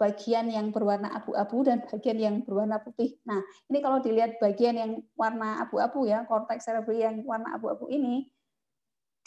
[0.00, 3.20] bagian yang berwarna abu-abu dan bagian yang berwarna putih.
[3.28, 8.28] Nah, ini kalau dilihat bagian yang warna abu-abu ya, korteks cerebri yang warna abu-abu ini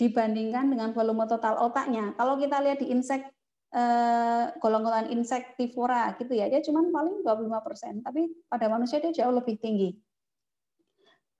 [0.02, 2.18] dibandingkan dengan volume total otaknya.
[2.18, 3.22] Kalau kita lihat di insek
[3.70, 9.62] eh, golongan insektivora gitu ya, dia cuma paling 25%, tapi pada manusia dia jauh lebih
[9.62, 9.94] tinggi.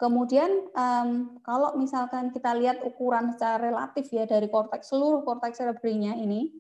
[0.04, 6.20] Kemudian um, kalau misalkan kita lihat ukuran secara relatif ya dari korteks seluruh korteks cerebrinya
[6.20, 6.52] ini,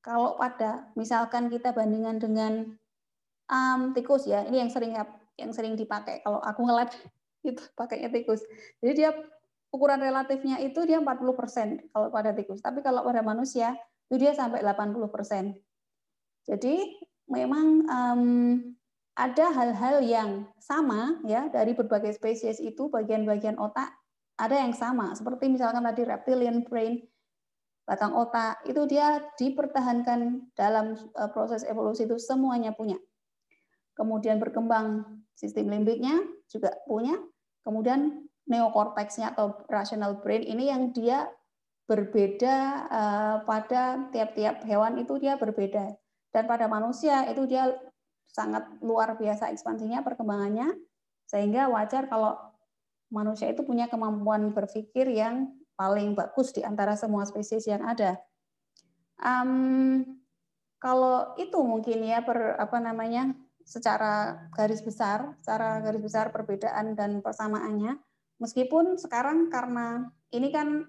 [0.00, 2.52] kalau pada misalkan kita bandingkan dengan
[3.52, 4.96] um, tikus ya, ini yang sering
[5.36, 6.88] yang sering dipakai kalau aku ngelab
[7.52, 8.40] itu pakainya tikus.
[8.80, 9.12] Jadi dia
[9.68, 13.76] ukuran relatifnya itu dia 40% kalau pada tikus, tapi kalau pada manusia
[14.08, 15.60] itu dia sampai 80%.
[16.48, 18.22] Jadi memang um,
[19.18, 20.30] ada hal-hal yang
[20.62, 23.90] sama ya dari berbagai spesies itu bagian-bagian otak
[24.38, 25.10] ada yang sama.
[25.18, 27.02] Seperti misalkan tadi reptilian brain
[27.82, 32.94] batang otak itu dia dipertahankan dalam e, proses evolusi itu semuanya punya.
[33.98, 37.18] Kemudian berkembang sistem limbiknya juga punya.
[37.66, 41.26] Kemudian neokorteksnya atau rational brain ini yang dia
[41.90, 42.56] berbeda
[42.86, 43.02] e,
[43.42, 45.90] pada tiap-tiap hewan itu dia berbeda.
[46.30, 47.66] Dan pada manusia itu dia
[48.28, 50.76] sangat luar biasa ekspansinya perkembangannya
[51.28, 52.36] sehingga wajar kalau
[53.12, 58.18] manusia itu punya kemampuan berpikir yang paling bagus di antara semua spesies yang ada.
[59.18, 60.04] Um,
[60.78, 63.34] kalau itu mungkin ya per apa namanya
[63.66, 68.00] secara garis besar, secara garis besar perbedaan dan persamaannya.
[68.38, 70.86] Meskipun sekarang karena ini kan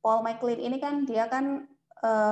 [0.00, 1.68] Paul MacLean ini kan dia kan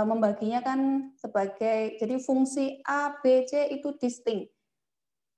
[0.04, 4.52] membaginya kan sebagai jadi fungsi A, B, C itu distinct.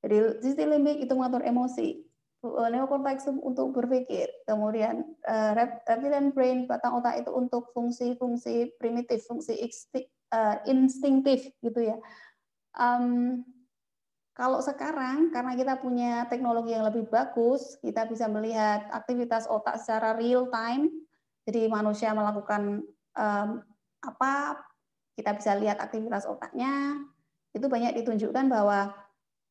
[0.05, 1.99] Jadi sistem limbik itu mengatur emosi,
[2.47, 9.59] eh, neokortex untuk berpikir, kemudian uh, reptilian brain batang otak itu untuk fungsi-fungsi primitif, fungsi
[10.67, 11.99] instingtif gitu ya.
[12.77, 13.43] Um,
[14.37, 20.13] kalau sekarang karena kita punya teknologi yang lebih bagus, kita bisa melihat aktivitas otak secara
[20.13, 20.93] real time.
[21.49, 22.85] Jadi manusia melakukan
[23.17, 23.65] um,
[24.07, 24.63] apa
[25.19, 27.03] kita bisa lihat aktivitas otaknya.
[27.51, 28.93] Itu banyak ditunjukkan bahwa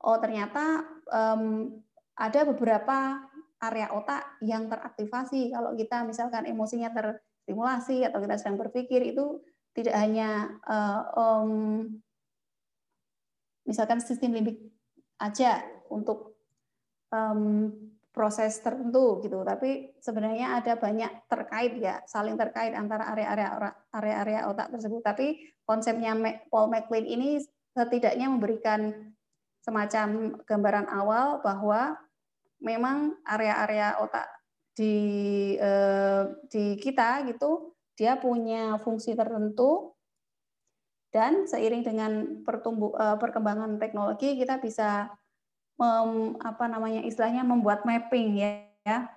[0.06, 1.74] oh ternyata um,
[2.16, 3.26] ada beberapa
[3.60, 5.51] area otak yang teraktivasi.
[5.51, 9.41] Kalau kita misalkan emosinya terstimulasi atau kita sedang berpikir itu
[9.76, 11.51] tidak hanya uh, um,
[13.68, 14.62] misalkan sistem limbik
[15.20, 16.39] aja untuk
[17.12, 17.72] um,
[18.16, 19.43] proses tertentu gitu.
[19.43, 25.03] Tapi sebenarnya ada banyak terkait ya saling terkait antara area-area area-area otak tersebut.
[25.03, 26.16] Tapi konsepnya
[26.47, 27.43] Paul MacLean ini
[27.76, 29.11] setidaknya memberikan
[29.59, 31.99] semacam gambaran awal bahwa
[32.63, 34.32] memang area-area otak
[34.72, 34.95] di
[35.59, 39.91] eh, di kita gitu dia punya fungsi tertentu.
[41.16, 42.11] Dan seiring dengan
[42.43, 45.11] pertumbuh eh, perkembangan teknologi kita bisa
[45.76, 49.11] mem, apa namanya istilahnya membuat mapping ya, ya.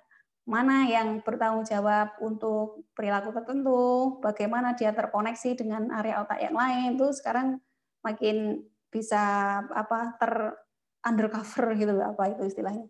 [0.49, 6.97] Mana yang bertanggung jawab untuk perilaku tertentu, bagaimana dia terkoneksi dengan area otak yang lain
[6.97, 7.61] itu sekarang
[8.01, 9.21] makin bisa
[9.61, 10.57] apa ter
[11.05, 12.89] undercover gitu apa itu istilahnya.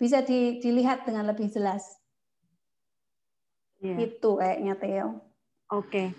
[0.00, 2.00] Bisa di, dilihat dengan lebih jelas.
[3.76, 4.08] Yeah.
[4.08, 5.08] itu kayaknya Theo.
[5.68, 6.16] Oke.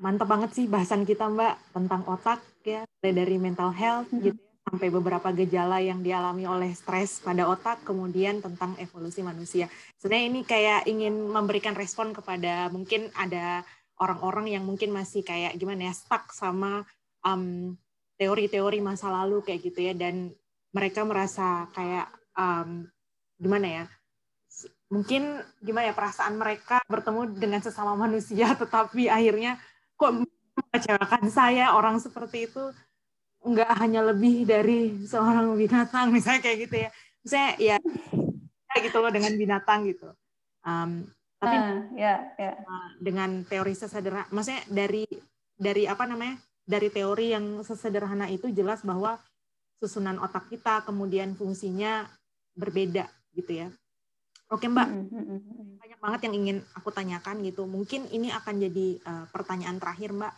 [0.00, 4.24] Mantap banget sih bahasan kita Mbak tentang otak ya dari mental health mm -hmm.
[4.28, 9.70] gitu ya, sampai beberapa gejala yang dialami oleh stres pada otak kemudian tentang evolusi manusia.
[9.94, 13.62] Sebenarnya ini kayak ingin memberikan respon kepada mungkin ada
[14.02, 16.82] orang-orang yang mungkin masih kayak gimana ya stuck sama
[17.22, 17.78] um,
[18.18, 19.94] teori-teori masa lalu kayak gitu ya.
[19.94, 20.34] Dan
[20.74, 22.90] mereka merasa kayak um,
[23.38, 23.84] gimana ya
[24.86, 29.58] mungkin gimana ya perasaan mereka bertemu dengan sesama manusia tetapi akhirnya
[29.98, 32.70] kok mengecewakan saya orang seperti itu
[33.46, 36.90] nggak hanya lebih dari seorang binatang misalnya kayak gitu ya
[37.22, 37.76] misalnya ya
[38.74, 40.08] kayak gitu loh dengan binatang gitu
[40.66, 41.06] um,
[41.38, 42.56] tapi uh, yeah, yeah.
[42.98, 45.06] dengan teori sesederhana maksudnya dari
[45.54, 49.16] dari apa namanya dari teori yang sesederhana itu jelas bahwa
[49.78, 52.10] susunan otak kita kemudian fungsinya
[52.56, 53.68] berbeda gitu ya.
[54.46, 54.88] Oke Mbak,
[55.82, 57.66] banyak banget yang ingin aku tanyakan gitu.
[57.66, 60.34] Mungkin ini akan jadi uh, pertanyaan terakhir Mbak.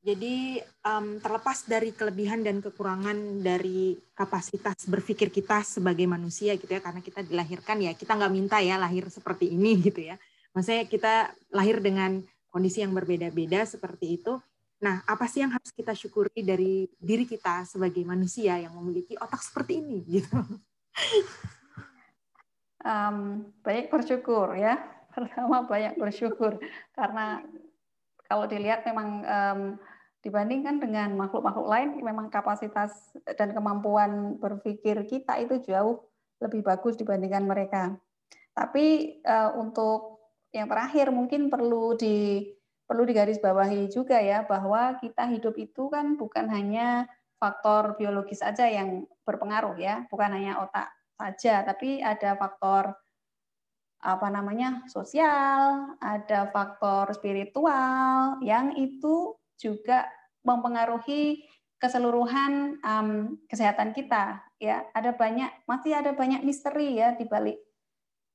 [0.00, 0.56] Jadi
[0.88, 7.04] um, terlepas dari kelebihan dan kekurangan dari kapasitas berpikir kita sebagai manusia gitu ya, karena
[7.04, 10.16] kita dilahirkan ya kita nggak minta ya lahir seperti ini gitu ya.
[10.56, 11.14] Maksudnya kita
[11.52, 14.40] lahir dengan kondisi yang berbeda-beda seperti itu.
[14.80, 19.44] Nah, apa sih yang harus kita syukuri dari diri kita sebagai manusia yang memiliki otak
[19.44, 20.40] seperti ini gitu?
[22.80, 24.80] Um, banyak bersyukur ya.
[25.14, 26.56] Pertama banyak bersyukur
[26.96, 27.44] karena
[28.30, 29.60] kalau dilihat memang um,
[30.20, 32.92] dibandingkan dengan makhluk-makhluk lain, memang kapasitas
[33.40, 36.04] dan kemampuan berpikir kita itu jauh
[36.40, 37.96] lebih bagus dibandingkan mereka.
[38.52, 40.20] Tapi uh, untuk
[40.52, 42.44] yang terakhir mungkin perlu di
[42.84, 47.06] perlu digarisbawahi juga ya bahwa kita hidup itu kan bukan hanya
[47.38, 52.92] faktor biologis saja yang berpengaruh ya, bukan hanya otak saja, tapi ada faktor
[54.00, 60.08] apa namanya sosial, ada faktor spiritual yang itu juga
[60.40, 61.44] mempengaruhi
[61.76, 67.56] keseluruhan um, kesehatan kita ya ada banyak masih ada banyak misteri ya di balik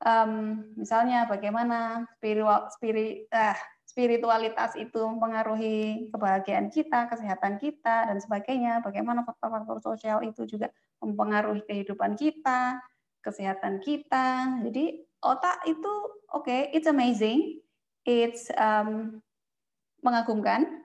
[0.02, 8.84] um, misalnya bagaimana spiritual spirit uh, spiritualitas itu mempengaruhi kebahagiaan kita, kesehatan kita, dan sebagainya.
[8.84, 10.68] Bagaimana faktor-faktor sosial itu juga
[11.00, 12.84] mempengaruhi kehidupan kita,
[13.24, 14.60] kesehatan kita.
[14.68, 15.94] Jadi otak itu
[16.28, 17.64] oke, okay, it's amazing,
[18.04, 19.24] it's um,
[20.04, 20.85] mengagumkan,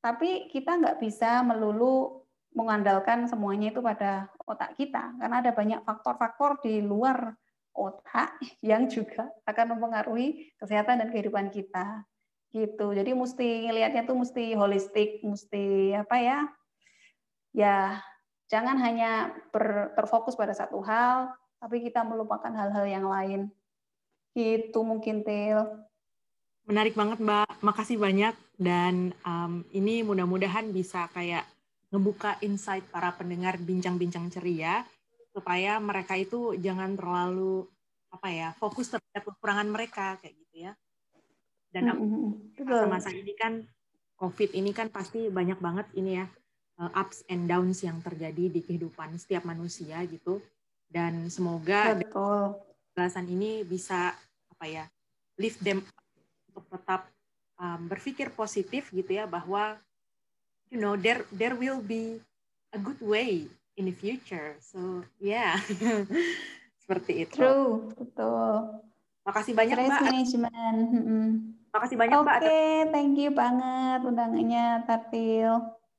[0.00, 6.58] tapi kita nggak bisa melulu mengandalkan semuanya itu pada otak kita, karena ada banyak faktor-faktor
[6.64, 7.36] di luar
[7.74, 8.36] otak
[8.70, 12.04] yang juga akan mempengaruhi kesehatan dan kehidupan kita
[12.50, 12.90] gitu.
[12.90, 16.38] Jadi mesti ngelihatnya tuh mesti holistik mesti apa ya
[17.54, 18.02] ya
[18.50, 21.30] jangan hanya ber, terfokus pada satu hal
[21.62, 23.54] tapi kita melupakan hal-hal yang lain.
[24.34, 25.86] Gitu mungkin Til.
[26.66, 27.62] Menarik banget Mbak.
[27.62, 31.48] Makasih banyak dan um, ini mudah-mudahan bisa kayak
[31.88, 34.84] ngebuka insight para pendengar bincang-bincang ceria
[35.32, 37.64] supaya mereka itu jangan terlalu
[38.12, 40.72] apa ya fokus terhadap kekurangan mereka kayak gitu ya.
[41.72, 41.88] Dan
[42.60, 43.64] masa-masa ini kan
[44.20, 46.28] COVID ini kan pasti banyak banget ini ya
[46.84, 50.44] eh, ups and downs yang terjadi di kehidupan setiap manusia gitu.
[50.84, 54.12] Dan semoga penjelasan ini bisa
[54.52, 54.84] apa ya
[55.40, 55.80] lift them
[56.52, 57.08] untuk tetap
[57.60, 59.76] um, berpikir positif gitu ya bahwa
[60.72, 62.18] you know there there will be
[62.72, 63.46] a good way
[63.76, 64.56] in the future.
[64.64, 65.60] So yeah,
[66.82, 67.36] seperti itu.
[67.36, 68.80] True, betul.
[69.28, 70.02] Makasih banyak Stress Mbak.
[70.08, 70.78] Management.
[71.70, 72.38] Makasih banyak okay, Mbak.
[72.40, 75.52] Oke, thank you banget undangannya Tatil.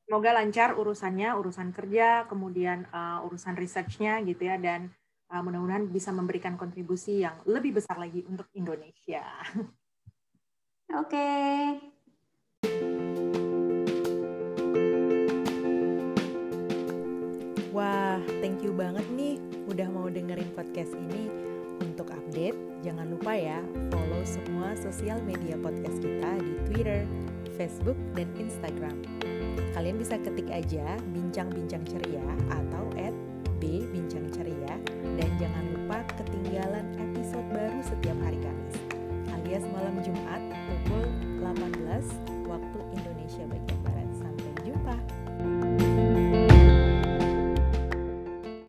[0.03, 4.91] Semoga lancar urusannya, urusan kerja, kemudian uh, urusan researchnya gitu ya, dan
[5.31, 9.23] uh, mudah-mudahan bisa memberikan kontribusi yang lebih besar lagi untuk Indonesia.
[10.91, 11.31] Oke.
[17.71, 19.39] Wah, thank you banget nih
[19.71, 21.31] udah mau dengerin podcast ini.
[21.79, 23.63] Untuk update, jangan lupa ya
[23.95, 27.07] follow semua sosial media podcast kita di Twitter,
[27.55, 28.99] Facebook, dan Instagram.
[29.71, 33.15] Kalian bisa ketik aja bincang-bincang ceria atau at
[33.63, 34.75] B Bincang Ceria
[35.15, 38.91] dan jangan lupa ketinggalan episode baru setiap hari Kamis
[39.51, 40.41] alias malam Jumat
[40.83, 41.05] pukul
[41.41, 42.40] 18